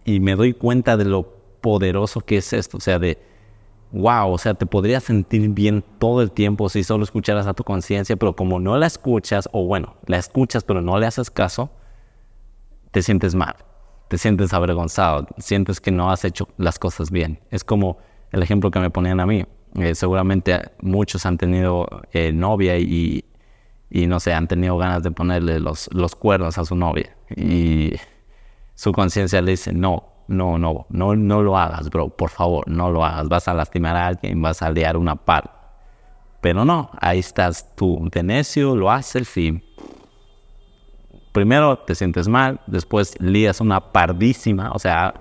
Y 0.04 0.20
me 0.20 0.36
doy 0.36 0.54
cuenta 0.54 0.98
de 0.98 1.06
lo 1.06 1.32
poderoso 1.62 2.22
que 2.22 2.38
es 2.38 2.54
esto. 2.54 2.78
O 2.78 2.80
sea, 2.80 2.98
de, 2.98 3.20
wow, 3.92 4.32
o 4.32 4.38
sea, 4.40 4.56
te 4.56 4.66
podrías 4.66 5.04
sentir 5.04 5.48
bien 5.50 5.84
todo 6.00 6.24
el 6.24 6.32
tiempo 6.32 6.70
si 6.70 6.84
solo 6.84 7.04
escucharas 7.04 7.46
a 7.46 7.54
tu 7.54 7.64
conciencia, 7.64 8.16
pero 8.16 8.36
como 8.36 8.60
no 8.60 8.78
la 8.78 8.88
escuchas, 8.88 9.48
o 9.52 9.64
bueno, 9.66 9.96
la 10.08 10.18
escuchas 10.18 10.64
pero 10.64 10.82
no 10.82 10.98
le 10.98 11.06
haces 11.06 11.30
caso, 11.30 11.70
te 12.90 13.04
sientes 13.04 13.36
mal, 13.36 13.56
te 14.10 14.18
sientes 14.18 14.54
avergonzado, 14.54 15.28
sientes 15.38 15.80
que 15.80 15.92
no 15.92 16.12
has 16.12 16.26
hecho 16.26 16.50
las 16.58 16.80
cosas 16.80 17.12
bien. 17.12 17.40
Es 17.52 17.64
como 17.64 18.00
el 18.32 18.42
ejemplo 18.42 18.72
que 18.72 18.80
me 18.80 18.90
ponían 18.90 19.20
a 19.20 19.26
mí. 19.26 19.46
Eh, 19.76 19.94
seguramente 19.94 20.60
muchos 20.82 21.28
han 21.28 21.38
tenido 21.38 21.88
eh, 22.12 22.34
novia 22.34 22.78
y, 22.80 23.24
y, 23.92 24.08
no 24.08 24.20
sé, 24.20 24.34
han 24.34 24.48
tenido 24.48 24.78
ganas 24.78 25.04
de 25.04 25.12
ponerle 25.12 25.60
los, 25.60 25.90
los 25.94 26.16
cuernos 26.16 26.58
a 26.58 26.66
su 26.66 26.76
novia. 26.76 27.16
Y 27.36 27.94
su 28.74 28.92
conciencia 28.94 29.44
le 29.44 29.52
dice, 29.52 29.74
no, 29.74 30.04
no, 30.28 30.58
no, 30.58 30.88
no, 30.90 31.16
no 31.16 31.44
lo 31.44 31.56
hagas, 31.56 31.92
bro, 31.92 32.10
por 32.10 32.32
favor, 32.32 32.68
no 32.68 32.90
lo 32.90 33.06
hagas. 33.06 33.30
Vas 33.30 33.48
a 33.48 33.54
lastimar 33.54 33.96
a 33.96 34.08
alguien, 34.08 34.42
vas 34.42 34.64
a 34.64 34.72
liar 34.72 34.98
una 34.98 35.16
par. 35.16 35.60
Pero 36.42 36.66
no, 36.66 36.90
ahí 37.00 37.20
estás 37.20 37.76
tú 37.76 38.10
de 38.12 38.24
necio, 38.24 38.76
lo 38.76 38.90
haces 38.90 39.38
y 39.38 39.62
primero 41.40 41.80
te 41.80 41.96
sientes 41.96 42.28
mal, 42.28 42.60
después 42.68 43.16
lías 43.22 43.62
una 43.62 43.94
pardísima, 43.94 44.74
o 44.74 44.80
sea, 44.80 45.14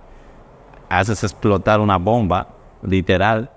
haces 0.88 1.22
explotar 1.22 1.78
una 1.78 1.96
bomba, 1.96 2.56
literal, 2.82 3.52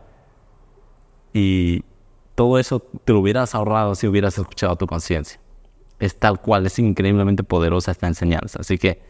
y 1.34 1.84
todo 2.36 2.60
eso 2.60 2.80
te 2.80 3.14
lo 3.14 3.20
hubieras 3.22 3.56
ahorrado 3.56 3.96
si 3.96 4.06
hubieras 4.06 4.38
escuchado 4.38 4.76
tu 4.76 4.86
conciencia. 4.86 5.42
Es 6.00 6.20
tal 6.20 6.40
cual, 6.40 6.68
es 6.68 6.78
increíblemente 6.78 7.44
poderosa 7.44 7.90
esta 7.90 8.06
enseñanza. 8.06 8.60
Así 8.60 8.78
que 8.78 9.02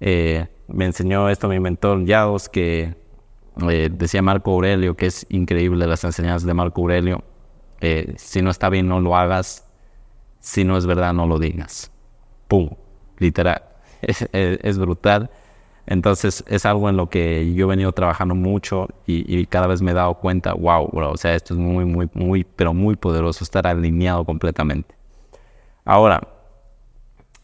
eh, 0.00 0.48
me 0.66 0.86
enseñó 0.86 1.28
esto 1.28 1.48
mi 1.48 1.60
mentor 1.60 2.04
Yaos, 2.04 2.48
que 2.48 2.96
eh, 3.70 3.90
decía 3.92 4.22
Marco 4.22 4.50
Aurelio, 4.50 4.96
que 4.96 5.06
es 5.06 5.24
increíble 5.28 5.86
las 5.86 6.02
enseñanzas 6.02 6.44
de 6.48 6.54
Marco 6.54 6.80
Aurelio. 6.80 7.22
Eh, 7.80 8.14
si 8.16 8.42
no 8.42 8.50
está 8.50 8.68
bien, 8.70 8.88
no 8.88 9.00
lo 9.00 9.14
hagas. 9.16 9.68
Si 10.40 10.64
no 10.64 10.76
es 10.76 10.84
verdad, 10.84 11.12
no 11.12 11.28
lo 11.28 11.38
digas. 11.38 11.91
¡Pum! 12.52 12.68
Literal. 13.16 13.62
es 14.02 14.78
brutal. 14.78 15.30
Entonces 15.86 16.44
es 16.48 16.66
algo 16.66 16.90
en 16.90 16.98
lo 16.98 17.08
que 17.08 17.54
yo 17.54 17.64
he 17.64 17.68
venido 17.70 17.92
trabajando 17.92 18.34
mucho 18.34 18.88
y, 19.06 19.46
cada 19.46 19.66
vez 19.66 19.80
me 19.80 19.92
he 19.92 19.94
dado 19.94 20.16
cuenta, 20.16 20.52
wow, 20.52 20.86
bro, 20.92 21.12
o 21.12 21.16
sea, 21.16 21.34
esto 21.34 21.54
es 21.54 21.60
muy, 21.60 21.86
muy, 21.86 22.10
muy, 22.12 22.44
pero 22.44 22.74
muy 22.74 22.94
poderoso, 22.96 23.42
estar 23.42 23.66
alineado 23.66 24.26
completamente. 24.26 24.94
Ahora, 25.86 26.28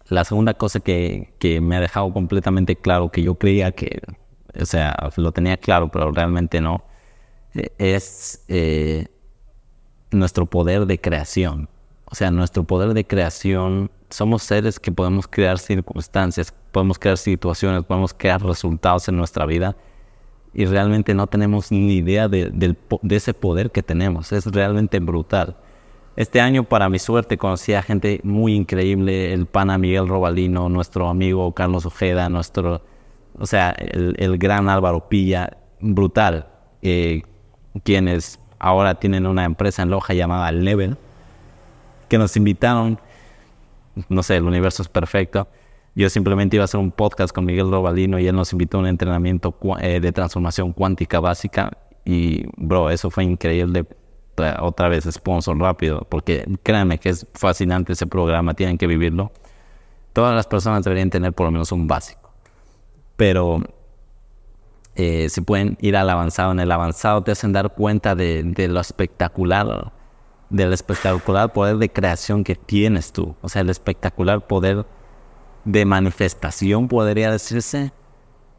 la 0.09 0.25
segunda 0.25 0.53
cosa 0.55 0.81
que, 0.81 1.33
que 1.39 1.63
me 1.63 1.77
ha 1.77 1.81
dejado 1.81 2.13
completamente 2.13 2.77
claro, 2.77 3.11
que 3.11 3.23
yo 3.23 3.37
creía 3.37 3.73
que, 3.73 4.03
o 4.61 4.67
sea, 4.67 4.95
lo 5.17 5.33
tenía 5.33 5.57
claro, 5.57 5.91
pero 5.91 6.13
realmente 6.13 6.61
no, 6.61 6.85
e, 7.55 7.73
es 7.79 8.45
eh, 8.49 9.09
nuestro 10.11 10.45
poder 10.45 10.85
de 10.85 11.01
creación. 11.01 11.71
O 12.11 12.15
sea, 12.15 12.31
nuestro 12.31 12.65
poder 12.65 12.95
de 12.95 13.07
creación, 13.07 13.91
somos 14.09 14.43
seres 14.43 14.81
que 14.81 14.91
podemos 14.91 15.29
crear 15.29 15.59
circunstancias, 15.59 16.55
podemos 16.73 16.99
crear 16.99 17.19
situaciones, 17.19 17.85
podemos 17.85 18.15
crear 18.15 18.43
resultados 18.43 19.09
en 19.09 19.17
nuestra 19.17 19.45
vida 19.45 19.77
y 20.55 20.65
realmente 20.65 21.15
no 21.15 21.27
tenemos 21.27 21.71
ni 21.71 21.97
idea 21.97 22.29
de, 22.29 22.77
ese 23.11 23.35
poder 23.35 23.71
que 23.71 23.83
tenemos. 23.83 24.33
Es 24.33 24.47
realmente 24.47 24.99
brutal. 25.01 25.57
Este 26.17 26.41
año, 26.41 26.65
para 26.65 26.89
mi 26.89 26.99
suerte, 26.99 27.37
conocí 27.37 27.75
a 27.75 27.83
gente 27.83 28.21
muy 28.25 28.55
increíble, 28.55 29.33
el 29.33 29.47
pana 29.47 29.79
Miguel 29.79 30.09
Robalino, 30.09 30.69
nuestro 30.69 31.09
amigo 31.09 31.53
Carlos 31.53 31.87
Ojeda, 31.87 32.29
nuestro, 32.29 32.83
o 33.39 33.47
sea, 33.47 33.71
el, 33.71 34.39
gran 34.39 34.69
Álvaro 34.69 35.09
Pilla, 35.09 35.59
brutal, 35.81 36.49
eh, 36.83 37.23
quienes 37.85 38.41
ahora 38.59 38.97
tienen 38.97 39.27
una 39.27 39.45
empresa 39.45 39.83
en 39.83 39.91
Loja 39.91 40.15
llamada 40.15 40.51
Level, 40.51 40.97
que 42.09 42.19
nos 42.19 42.37
invitaron, 42.37 43.01
no 44.09 44.23
sé, 44.23 44.37
el 44.37 44.45
universo 44.45 44.83
es 44.83 44.89
perfecto, 44.89 45.49
yo 45.99 46.09
simplemente 46.09 46.55
iba 46.55 46.63
a 46.63 46.67
hacer 46.67 46.79
un 46.79 46.93
podcast 46.93 47.35
con 47.35 47.45
Miguel 47.45 47.71
Robalino 47.73 48.21
y 48.21 48.29
él 48.29 48.37
nos 48.37 48.53
invitó 48.53 48.77
a 48.77 48.83
un 48.83 48.87
entrenamiento 48.87 49.59
eh, 49.81 49.99
de 49.99 50.13
transformación 50.13 50.73
cuántica 50.73 51.19
básica. 51.19 51.73
Y, 52.05 52.45
bro, 52.57 52.91
eso 52.91 53.11
fue 53.11 53.25
increíble. 53.25 53.85
Otra 54.61 54.89
vez, 54.89 55.09
sponsor 55.11 55.59
rápido, 55.59 56.07
porque 56.09 56.47
créanme 56.63 56.99
que 56.99 57.09
es 57.09 57.27
fascinante 57.35 57.95
ese 57.95 58.07
programa, 58.07 58.55
tienen 58.55 58.79
que 58.79 58.87
vivirlo. 58.87 59.33
Todas 60.13 60.37
las 60.37 60.47
personas 60.47 60.85
deberían 60.85 61.11
tener 61.11 61.33
por 61.33 61.47
lo 61.47 61.51
menos 61.51 61.73
un 61.73 61.89
básico. 61.89 62.33
Pero 63.17 63.65
eh, 64.95 65.29
si 65.31 65.41
pueden 65.41 65.77
ir 65.81 65.97
al 65.97 66.09
avanzado, 66.09 66.53
en 66.53 66.61
el 66.61 66.71
avanzado 66.71 67.23
te 67.23 67.33
hacen 67.33 67.53
dar 67.53 67.75
cuenta 67.75 68.15
de, 68.15 68.45
de 68.45 68.69
lo 68.69 68.79
espectacular, 68.79 69.93
del 70.51 70.73
espectacular 70.73 71.53
poder 71.53 71.77
de 71.77 71.91
creación 71.91 72.45
que 72.45 72.55
tienes 72.55 73.13
tú. 73.13 73.35
O 73.43 73.49
sea, 73.49 73.63
el 73.63 73.71
espectacular 73.71 74.47
poder 74.47 74.87
de 75.65 75.85
manifestación, 75.85 76.89
podría 76.89 77.31
decirse, 77.31 77.93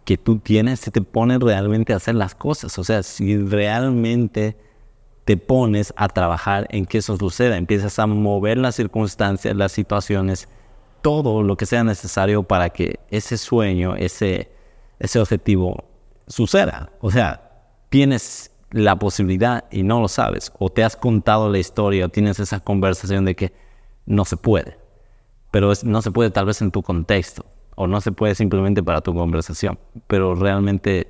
que 0.05 0.17
tú 0.17 0.39
tienes, 0.39 0.79
se 0.79 0.91
te 0.91 1.01
pone 1.01 1.37
realmente 1.37 1.93
a 1.93 1.97
hacer 1.97 2.15
las 2.15 2.35
cosas. 2.35 2.77
O 2.79 2.83
sea, 2.83 3.03
si 3.03 3.37
realmente 3.37 4.57
te 5.25 5.37
pones 5.37 5.93
a 5.95 6.07
trabajar 6.07 6.67
en 6.71 6.85
que 6.87 6.97
eso 6.99 7.15
suceda, 7.17 7.57
empiezas 7.57 7.99
a 7.99 8.07
mover 8.07 8.57
las 8.57 8.75
circunstancias, 8.75 9.55
las 9.55 9.71
situaciones, 9.71 10.49
todo 11.01 11.43
lo 11.43 11.57
que 11.57 11.67
sea 11.67 11.83
necesario 11.83 12.43
para 12.43 12.69
que 12.69 12.99
ese 13.11 13.37
sueño, 13.37 13.95
ese, 13.95 14.51
ese 14.97 15.19
objetivo 15.19 15.83
suceda. 16.27 16.91
O 17.01 17.11
sea, 17.11 17.51
tienes 17.89 18.48
la 18.71 18.97
posibilidad 18.97 19.65
y 19.71 19.83
no 19.83 20.01
lo 20.01 20.07
sabes, 20.07 20.51
o 20.59 20.69
te 20.69 20.83
has 20.83 20.95
contado 20.95 21.49
la 21.49 21.59
historia, 21.59 22.05
o 22.05 22.09
tienes 22.09 22.39
esa 22.39 22.59
conversación 22.59 23.25
de 23.25 23.35
que 23.35 23.53
no 24.05 24.25
se 24.25 24.37
puede 24.37 24.77
pero 25.51 25.71
no 25.83 26.01
se 26.01 26.11
puede 26.11 26.31
tal 26.31 26.45
vez 26.45 26.61
en 26.61 26.71
tu 26.71 26.81
contexto 26.81 27.45
o 27.75 27.87
no 27.87 28.01
se 28.01 28.11
puede 28.11 28.35
simplemente 28.35 28.83
para 28.83 29.01
tu 29.01 29.13
conversación, 29.13 29.79
pero 30.07 30.35
realmente 30.35 31.07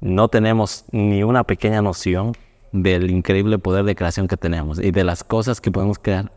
no 0.00 0.28
tenemos 0.28 0.84
ni 0.90 1.22
una 1.22 1.44
pequeña 1.44 1.80
noción 1.80 2.32
del 2.72 3.10
increíble 3.10 3.58
poder 3.58 3.84
de 3.84 3.94
creación 3.94 4.26
que 4.26 4.36
tenemos 4.36 4.80
y 4.80 4.90
de 4.90 5.04
las 5.04 5.22
cosas 5.22 5.60
que 5.60 5.70
podemos 5.70 5.98
crear 5.98 6.32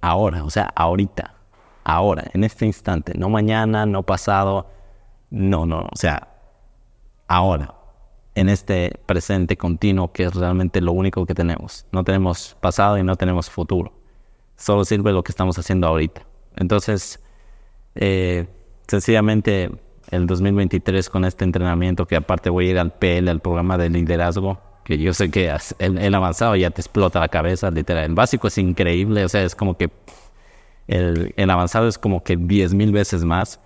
ahora, 0.00 0.44
o 0.44 0.50
sea, 0.50 0.72
ahorita, 0.74 1.34
ahora, 1.84 2.24
en 2.32 2.42
este 2.42 2.64
instante, 2.64 3.12
no 3.16 3.28
mañana, 3.28 3.84
no 3.84 4.02
pasado, 4.02 4.66
no, 5.30 5.66
no, 5.66 5.88
o 5.92 5.96
sea, 5.96 6.28
ahora, 7.28 7.74
en 8.34 8.48
este 8.48 8.98
presente 9.06 9.56
continuo 9.56 10.12
que 10.12 10.24
es 10.24 10.34
realmente 10.34 10.80
lo 10.80 10.92
único 10.92 11.26
que 11.26 11.34
tenemos. 11.34 11.86
No 11.92 12.04
tenemos 12.04 12.56
pasado 12.60 12.98
y 12.98 13.02
no 13.02 13.16
tenemos 13.16 13.50
futuro. 13.50 13.92
Solo 14.56 14.84
sirve 14.84 15.12
lo 15.12 15.22
que 15.22 15.32
estamos 15.32 15.58
haciendo 15.58 15.86
ahorita. 15.86 16.22
Entonces, 16.56 17.20
eh, 17.94 18.46
sencillamente 18.86 19.70
el 20.10 20.26
2023 20.26 21.08
con 21.08 21.24
este 21.24 21.44
entrenamiento, 21.44 22.06
que 22.06 22.16
aparte 22.16 22.50
voy 22.50 22.68
a 22.68 22.70
ir 22.70 22.78
al 22.78 22.92
PL, 22.92 23.30
al 23.30 23.40
programa 23.40 23.78
de 23.78 23.88
liderazgo, 23.88 24.60
que 24.84 24.98
yo 24.98 25.14
sé 25.14 25.30
que 25.30 25.54
el, 25.78 26.14
avanzado 26.14 26.56
ya 26.56 26.70
te 26.70 26.80
explota 26.80 27.20
la 27.20 27.28
cabeza, 27.28 27.70
literal. 27.70 28.04
El 28.04 28.14
básico 28.14 28.48
es 28.48 28.58
increíble, 28.58 29.24
o 29.24 29.28
sea, 29.28 29.42
es 29.42 29.54
como 29.54 29.76
que 29.76 29.90
el, 30.88 31.50
avanzado 31.50 31.88
es 31.88 31.98
como 31.98 32.22
que 32.22 32.36
10 32.36 32.74
mil 32.74 32.92
veces 32.92 33.24
más, 33.24 33.60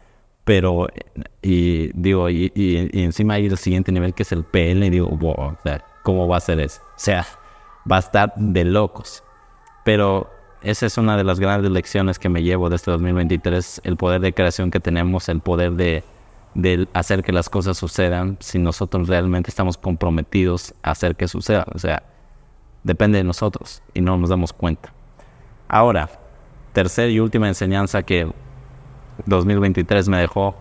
pero, 0.47 0.87
y 1.43 1.91
digo, 2.01 2.31
y, 2.31 2.53
encima 2.93 3.35
hay 3.35 3.47
el 3.47 3.59
siguiente 3.59 3.91
nivel 3.91 4.15
que 4.15 4.23
es 4.23 4.31
el 4.31 4.45
PL, 4.45 4.87
y 4.87 4.91
digo, 4.91 5.09
wow, 5.09 5.57
¿cómo 6.05 6.29
va 6.29 6.37
a 6.37 6.41
ser 6.41 6.61
eso? 6.61 6.81
O 6.85 6.99
sea, 6.99 7.27
va 7.91 7.97
a 7.97 7.99
estar 7.99 8.33
de 8.37 8.65
locos. 8.65 9.25
Pero 9.85 10.31
esa 10.63 10.87
es 10.87 10.99
una 10.99 11.17
de 11.17 11.25
las 11.25 11.41
grandes 11.41 11.73
lecciones 11.73 12.21
que 12.21 12.29
me 12.29 12.45
llevo 12.45 12.71
de 12.71 12.77
este 12.77 12.93
2023, 12.93 13.81
el 13.83 13.97
poder 13.97 14.21
de 14.21 14.33
creación 14.33 14.71
que 14.71 14.79
tenemos, 14.79 15.29
el 15.29 15.41
poder 15.41 15.73
de, 15.73 16.05
de 16.55 16.87
hacer 16.93 17.25
que 17.25 17.33
las 17.33 17.49
cosas 17.49 17.77
sucedan 17.77 18.37
si 18.39 18.61
nosotros 18.61 19.09
realmente 19.09 19.51
estamos 19.51 19.77
comprometidos 19.77 20.75
a 20.85 20.93
hacer 20.93 21.17
que 21.17 21.27
suceda. 21.27 21.67
O 21.75 21.81
sea, 21.81 22.05
depende 22.85 23.19
de 23.19 23.25
nosotros 23.25 23.83
y 23.95 24.01
no 24.01 24.17
nos 24.17 24.31
damos 24.31 24.53
cuenta. 24.53 24.93
Ahora, 25.67 26.09
tercera 26.73 27.09
y 27.09 27.19
última 27.19 27.49
enseñanza 27.49 28.05
que 28.05 28.31
2023 29.25 30.09
me 30.09 30.19
dejó 30.19 30.55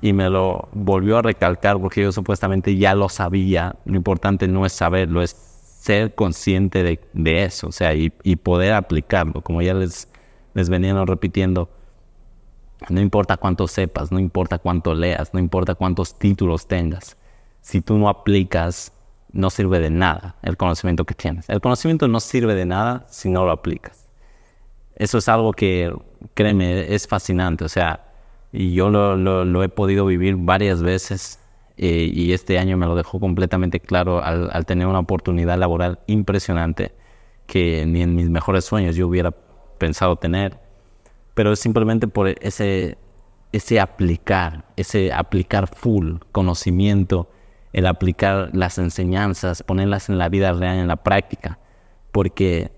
y 0.00 0.12
me 0.12 0.28
lo 0.28 0.68
volvió 0.72 1.18
a 1.18 1.22
recalcar 1.22 1.78
porque 1.80 2.02
yo 2.02 2.12
supuestamente 2.12 2.76
ya 2.76 2.94
lo 2.94 3.08
sabía. 3.08 3.76
Lo 3.84 3.96
importante 3.96 4.48
no 4.48 4.66
es 4.66 4.72
saberlo, 4.72 5.22
es 5.22 5.30
ser 5.30 6.14
consciente 6.14 6.82
de, 7.12 7.42
eso, 7.44 7.68
o 7.68 7.72
sea, 7.72 7.94
y, 7.94 8.10
poder 8.36 8.72
aplicarlo. 8.72 9.42
Como 9.42 9.62
ya 9.62 9.74
les, 9.74 10.08
les 10.54 10.68
venían 10.68 11.06
repitiendo, 11.06 11.68
no 12.88 13.00
importa 13.00 13.36
cuánto 13.36 13.68
sepas, 13.68 14.10
no 14.10 14.18
importa 14.18 14.58
cuánto 14.58 14.94
leas, 14.94 15.32
no 15.34 15.40
importa 15.40 15.74
cuántos 15.74 16.18
títulos 16.18 16.66
tengas. 16.66 17.16
Si 17.60 17.80
tú 17.80 17.96
no 17.98 18.08
aplicas, 18.08 18.92
no 19.32 19.50
sirve 19.50 19.80
de 19.80 19.90
nada 19.90 20.36
el 20.42 20.56
conocimiento 20.56 21.04
que 21.04 21.14
tienes. 21.14 21.48
El 21.48 21.60
conocimiento 21.60 22.08
no 22.08 22.20
sirve 22.20 22.54
de 22.54 22.66
nada 22.66 23.06
si 23.08 23.28
no 23.28 23.44
lo 23.44 23.52
aplicas. 23.52 24.03
Eso 24.96 25.18
es 25.18 25.28
algo 25.28 25.52
que 25.52 25.92
créeme, 26.34 26.94
es 26.94 27.06
fascinante. 27.08 27.64
O 27.64 27.68
sea, 27.68 28.04
yo 28.52 28.90
lo, 28.90 29.62
he 29.62 29.68
podido 29.68 30.06
vivir 30.06 30.36
varias 30.36 30.82
veces 30.82 31.40
eh, 31.76 32.10
y 32.12 32.32
este 32.32 32.58
año 32.58 32.76
me 32.76 32.86
lo 32.86 32.94
dejó 32.94 33.18
completamente 33.18 33.80
claro 33.80 34.22
al, 34.22 34.64
tener 34.66 34.86
una 34.86 35.00
oportunidad 35.00 35.58
laboral 35.58 35.98
impresionante 36.06 36.92
que 37.46 37.84
ni 37.86 38.02
en 38.02 38.14
mis 38.14 38.30
mejores 38.30 38.64
sueños 38.64 38.96
yo 38.96 39.08
hubiera 39.08 39.32
pensado 39.78 40.16
tener. 40.16 40.58
Pero 41.34 41.52
es 41.52 41.58
simplemente 41.58 42.06
por 42.06 42.28
ese, 42.28 42.96
ese 43.52 43.80
aplicar, 43.80 44.64
ese 44.76 45.12
aplicar 45.12 45.66
full 45.66 46.18
conocimiento, 46.30 47.28
el 47.72 47.86
aplicar 47.86 48.50
las 48.52 48.78
enseñanzas, 48.78 49.64
ponerlas 49.64 50.08
en 50.08 50.18
la 50.18 50.28
vida 50.28 50.52
real, 50.52 50.78
en 50.78 50.86
la 50.86 50.96
práctica. 50.96 51.58
Porque 52.12 52.70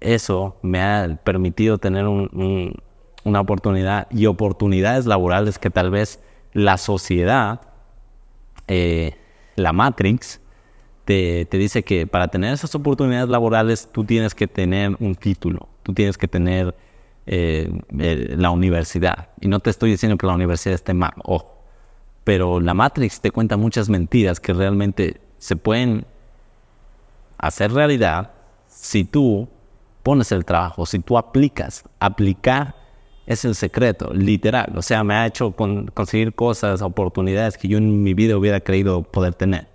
eso 0.00 0.56
me 0.62 0.80
ha 0.82 1.20
permitido 1.22 1.78
tener 1.78 2.06
una 2.06 3.40
oportunidad 3.40 4.08
y 4.10 4.26
oportunidades 4.26 5.06
laborales 5.06 5.58
que 5.58 5.70
tal 5.70 5.90
vez 5.90 6.20
la 6.52 6.78
sociedad, 6.78 7.60
eh, 8.66 9.14
la 9.56 9.72
Matrix, 9.72 10.40
te, 11.04 11.46
dice 11.50 11.82
que 11.82 12.06
para 12.06 12.28
tener 12.28 12.54
esas 12.54 12.74
oportunidades 12.74 13.28
laborales 13.28 13.88
tú 13.90 14.04
tienes 14.04 14.34
que 14.34 14.46
tener 14.46 14.96
un 15.00 15.14
título, 15.14 15.68
tú 15.82 15.92
tienes 15.92 16.16
que 16.16 16.28
tener 16.28 16.74
eh, 17.26 17.70
la 17.90 18.50
universidad. 18.50 19.30
Y 19.40 19.48
no 19.48 19.60
te 19.60 19.70
estoy 19.70 19.90
diciendo 19.90 20.16
que 20.16 20.26
la 20.26 20.34
universidad 20.34 20.74
esté 20.74 20.94
mal, 20.94 21.12
ojo. 21.24 21.56
Pero 22.24 22.60
la 22.60 22.74
Matrix 22.74 23.20
te 23.20 23.30
cuenta 23.30 23.56
muchas 23.56 23.88
mentiras 23.88 24.40
que 24.40 24.52
realmente 24.52 25.20
se 25.38 25.56
pueden 25.56 26.06
hacer 27.38 27.72
realidad 27.72 28.32
si 28.68 29.04
tú 29.04 29.48
pones 30.02 30.32
el 30.32 30.44
trabajo, 30.44 30.86
si 30.86 30.98
tú 30.98 31.18
aplicas, 31.18 31.84
aplicar 31.98 32.74
es 33.26 33.44
el 33.44 33.54
secreto, 33.54 34.12
literal. 34.12 34.72
O 34.76 34.82
sea, 34.82 35.04
me 35.04 35.14
ha 35.14 35.26
hecho 35.26 35.52
conseguir 35.52 36.34
cosas, 36.34 36.82
oportunidades 36.82 37.56
que 37.56 37.68
yo 37.68 37.78
en 37.78 38.02
mi 38.02 38.12
vida 38.12 38.36
hubiera 38.36 38.60
creído 38.60 39.02
poder 39.02 39.34
tener. 39.34 39.68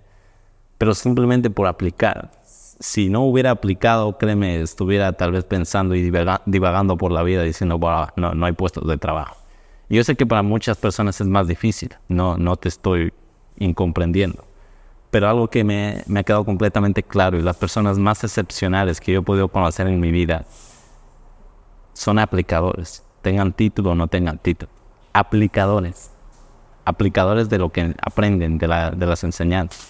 Pero 0.76 0.94
simplemente 0.94 1.48
por 1.48 1.66
aplicar. 1.66 2.30
Si 2.44 3.08
no 3.08 3.22
hubiera 3.22 3.52
aplicado, 3.52 4.18
créeme, 4.18 4.60
estuviera 4.60 5.12
tal 5.14 5.32
vez 5.32 5.44
pensando 5.44 5.94
y 5.94 6.02
divagando 6.44 6.98
por 6.98 7.10
la 7.10 7.22
vida 7.22 7.42
diciendo, 7.42 7.80
no, 8.16 8.34
no 8.34 8.46
hay 8.46 8.52
puestos 8.52 8.86
de 8.86 8.98
trabajo. 8.98 9.36
yo 9.88 10.04
sé 10.04 10.16
que 10.16 10.26
para 10.26 10.42
muchas 10.42 10.76
personas 10.76 11.18
es 11.20 11.26
más 11.26 11.48
difícil, 11.48 11.94
no, 12.08 12.36
no 12.36 12.56
te 12.56 12.68
estoy 12.68 13.14
incomprendiendo 13.58 14.45
pero 15.16 15.30
algo 15.30 15.48
que 15.48 15.64
me, 15.64 16.04
ha 16.14 16.22
quedado 16.24 16.44
completamente 16.44 17.02
claro 17.02 17.38
y 17.38 17.42
las 17.42 17.56
personas 17.56 17.98
más 17.98 18.22
excepcionales 18.22 19.00
que 19.00 19.12
yo 19.12 19.20
he 19.20 19.22
podido 19.22 19.48
conocer 19.48 19.86
en 19.86 19.98
mi 19.98 20.10
vida 20.10 20.44
son 21.94 22.18
aplicadores, 22.18 23.02
tengan 23.22 23.54
título 23.54 23.92
o 23.92 23.94
no 23.94 24.08
tengan 24.08 24.36
título. 24.36 24.70
Aplicadores, 25.14 26.10
aplicadores 26.84 27.48
de 27.48 27.56
lo 27.56 27.72
que 27.72 27.94
aprenden, 28.02 28.58
de, 28.58 28.68
las 28.68 29.24
enseñanzas. 29.24 29.88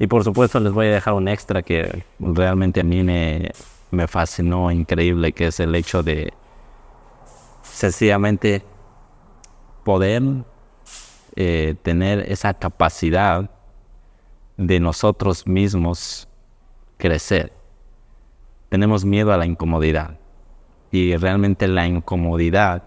Y 0.00 0.08
por 0.08 0.24
supuesto 0.24 0.58
les 0.58 0.72
voy 0.72 0.86
a 0.86 0.94
dejar 0.94 1.14
un 1.14 1.28
extra 1.28 1.62
que 1.62 2.04
realmente 2.18 2.80
a 2.80 2.82
mí 2.82 3.04
me, 3.04 3.52
me 3.92 4.08
fascinó, 4.08 4.68
increíble, 4.72 5.30
que 5.30 5.46
es 5.46 5.60
el 5.60 5.76
hecho 5.76 6.02
de 6.02 6.32
sencillamente 7.62 8.64
poder 9.84 10.24
eh, 11.36 11.76
tener 11.84 12.28
esa 12.32 12.52
capacidad 12.54 13.53
de 14.56 14.80
nosotros 14.80 15.46
mismos 15.46 16.28
crecer. 16.96 17.52
Tenemos 18.68 19.04
miedo 19.04 19.32
a 19.32 19.36
la 19.36 19.46
incomodidad 19.46 20.18
y 20.90 21.16
realmente 21.16 21.68
la 21.68 21.86
incomodidad 21.86 22.82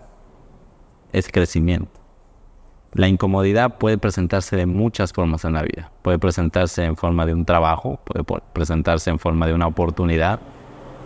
es 1.11 1.29
crecimiento. 1.29 1.99
La 2.93 3.07
incomodidad 3.07 3.77
puede 3.77 3.97
presentarse 3.97 4.55
de 4.55 4.65
muchas 4.65 5.13
formas 5.13 5.45
en 5.45 5.53
la 5.53 5.61
vida. 5.61 5.91
Puede 6.01 6.17
presentarse 6.19 6.83
en 6.83 6.95
forma 6.95 7.25
de 7.25 7.33
un 7.33 7.45
trabajo, 7.45 7.99
puede 8.05 8.23
presentarse 8.53 9.09
en 9.09 9.19
forma 9.19 9.45
de 9.45 9.53
una 9.53 9.67
oportunidad, 9.67 10.39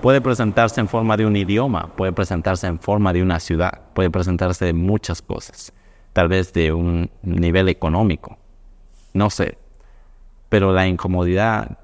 puede 0.02 0.22
presentarse 0.22 0.80
en 0.80 0.88
forma 0.88 1.18
de 1.18 1.26
un 1.26 1.36
idioma, 1.36 1.92
puede 1.96 2.12
presentarse 2.12 2.68
en 2.68 2.80
forma 2.80 3.14
de 3.14 3.22
una 3.22 3.40
ciudad, 3.40 3.82
puede 3.94 4.10
presentarse 4.10 4.66
de 4.66 4.74
muchas 4.74 5.22
cosas, 5.22 5.74
tal 6.14 6.28
vez 6.28 6.54
de 6.54 6.72
un 6.72 7.10
nivel 7.24 7.68
económico. 7.68 8.38
No 9.14 9.30
sé, 9.30 9.58
pero 10.52 10.74
la 10.74 10.86
incomodidad, 10.86 11.78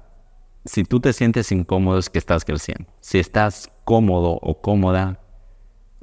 si 0.66 0.84
tú 0.84 1.00
te 1.00 1.14
sientes 1.14 1.50
incómodo 1.52 1.98
es 1.98 2.10
que 2.10 2.18
estás 2.18 2.44
creciendo. 2.44 2.84
Si 3.00 3.18
estás 3.18 3.72
cómodo 3.84 4.38
o 4.42 4.60
cómoda, 4.60 5.20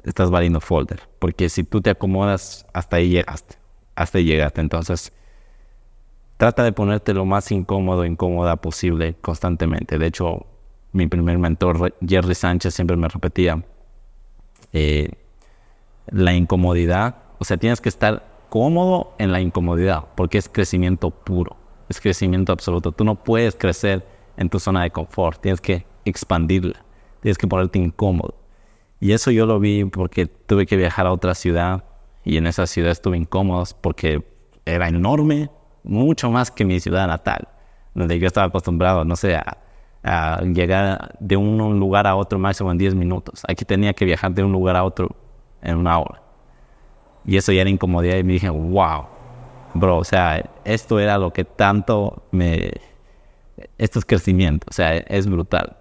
estás 0.02 0.30
valiendo 0.30 0.60
folder. 0.60 1.02
Porque 1.20 1.48
si 1.48 1.62
tú 1.62 1.80
te 1.80 1.90
acomodas, 1.90 2.66
hasta 2.72 2.96
ahí 2.96 3.08
llegaste. 3.08 3.54
Hasta 3.94 4.18
ahí 4.18 4.24
llegaste. 4.24 4.62
Entonces, 4.62 5.12
trata 6.38 6.64
de 6.64 6.72
ponerte 6.72 7.14
lo 7.14 7.24
más 7.24 7.52
incómodo 7.52 8.04
incómoda 8.04 8.56
posible 8.56 9.14
constantemente. 9.20 9.96
De 9.96 10.06
hecho, 10.08 10.44
mi 10.90 11.06
primer 11.06 11.38
mentor, 11.38 11.94
Jerry 12.04 12.34
Sánchez, 12.34 12.74
siempre 12.74 12.96
me 12.96 13.06
repetía, 13.06 13.62
eh, 14.72 15.12
la 16.08 16.34
incomodidad, 16.34 17.14
o 17.38 17.44
sea, 17.44 17.58
tienes 17.58 17.80
que 17.80 17.90
estar 17.90 18.26
cómodo 18.48 19.14
en 19.18 19.30
la 19.30 19.40
incomodidad, 19.40 20.06
porque 20.16 20.38
es 20.38 20.48
crecimiento 20.48 21.10
puro 21.10 21.64
es 21.88 22.00
crecimiento 22.00 22.52
absoluto. 22.52 22.92
Tú 22.92 23.04
no 23.04 23.14
puedes 23.14 23.54
crecer 23.54 24.06
en 24.36 24.48
tu 24.48 24.58
zona 24.58 24.82
de 24.82 24.90
confort, 24.90 25.40
tienes 25.40 25.60
que 25.60 25.86
expandirla, 26.04 26.84
tienes 27.20 27.38
que 27.38 27.46
ponerte 27.46 27.78
incómodo. 27.78 28.34
Y 29.00 29.12
eso 29.12 29.30
yo 29.30 29.46
lo 29.46 29.60
vi 29.60 29.84
porque 29.84 30.26
tuve 30.26 30.66
que 30.66 30.76
viajar 30.76 31.06
a 31.06 31.12
otra 31.12 31.34
ciudad 31.34 31.84
y 32.24 32.38
en 32.38 32.46
esa 32.46 32.66
ciudad 32.66 32.90
estuve 32.90 33.16
incómodo 33.16 33.64
porque 33.80 34.24
era 34.64 34.88
enorme, 34.88 35.50
mucho 35.84 36.30
más 36.30 36.50
que 36.50 36.64
mi 36.64 36.80
ciudad 36.80 37.06
natal, 37.06 37.48
donde 37.94 38.18
yo 38.18 38.26
estaba 38.26 38.48
acostumbrado, 38.48 39.04
no 39.04 39.14
sé, 39.16 39.36
a, 39.36 39.58
llegar 40.42 41.16
de 41.18 41.36
un, 41.36 41.80
lugar 41.80 42.06
a 42.06 42.14
otro 42.14 42.38
máximo 42.38 42.70
en 42.70 42.78
10 42.78 42.94
minutos. 42.94 43.42
Aquí 43.48 43.64
tenía 43.64 43.92
que 43.92 44.04
viajar 44.04 44.32
de 44.32 44.44
un 44.44 44.52
lugar 44.52 44.76
a 44.76 44.84
otro 44.84 45.16
en 45.62 45.76
una 45.76 45.98
hora. 45.98 46.22
Y 47.24 47.36
eso 47.36 47.50
ya 47.50 47.62
era 47.62 47.70
incomodidad 47.70 48.16
y 48.16 48.22
me 48.22 48.34
dije, 48.34 48.48
wow, 48.48 49.06
bro, 49.76 49.98
o 49.98 50.04
sea, 50.04 50.50
esto 50.64 50.98
era 51.00 51.18
lo 51.18 51.32
que 51.32 51.44
tanto 51.44 52.24
me... 52.30 52.72
Esto 53.78 53.98
es 53.98 54.04
crecimiento, 54.04 54.66
o 54.68 54.72
sea, 54.72 54.96
es 54.96 55.26
brutal. 55.26 55.76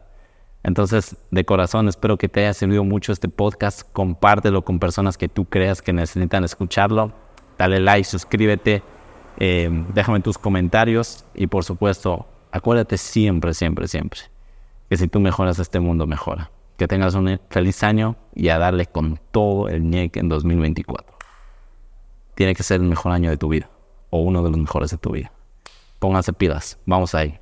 Entonces, 0.63 1.17
de 1.29 1.45
corazón, 1.45 1.87
espero 1.87 2.17
que 2.17 2.29
te 2.29 2.39
haya 2.41 2.53
servido 2.53 2.83
mucho 2.83 3.11
este 3.11 3.27
podcast. 3.29 3.83
Compártelo 3.91 4.63
con 4.63 4.79
personas 4.79 5.17
que 5.17 5.27
tú 5.27 5.45
creas 5.45 5.81
que 5.81 5.93
necesitan 5.93 6.43
escucharlo. 6.43 7.11
Dale 7.57 7.79
like, 7.79 8.07
suscríbete, 8.07 8.81
eh, 9.37 9.69
déjame 9.93 10.21
tus 10.21 10.37
comentarios 10.37 11.25
y 11.35 11.47
por 11.47 11.63
supuesto, 11.63 12.25
acuérdate 12.51 12.97
siempre, 12.97 13.53
siempre, 13.53 13.87
siempre 13.87 14.21
que 14.89 14.97
si 14.97 15.07
tú 15.07 15.19
mejoras 15.19 15.59
este 15.59 15.79
mundo, 15.79 16.07
mejora. 16.07 16.51
Que 16.77 16.87
tengas 16.87 17.15
un 17.15 17.39
feliz 17.49 17.83
año 17.83 18.15
y 18.33 18.49
a 18.49 18.57
darle 18.57 18.85
con 18.85 19.19
todo 19.31 19.69
el 19.69 19.89
ñeque 19.89 20.19
en 20.19 20.29
2024. 20.29 21.17
Tiene 22.35 22.53
que 22.53 22.63
ser 22.63 22.81
el 22.81 22.87
mejor 22.87 23.13
año 23.13 23.29
de 23.29 23.37
tu 23.37 23.47
vida 23.47 23.69
o 24.09 24.19
uno 24.19 24.43
de 24.43 24.49
los 24.49 24.59
mejores 24.59 24.91
de 24.91 24.97
tu 24.97 25.11
vida. 25.11 25.31
Pónganse 25.99 26.33
pilas, 26.33 26.77
vamos 26.85 27.15
ahí. 27.15 27.39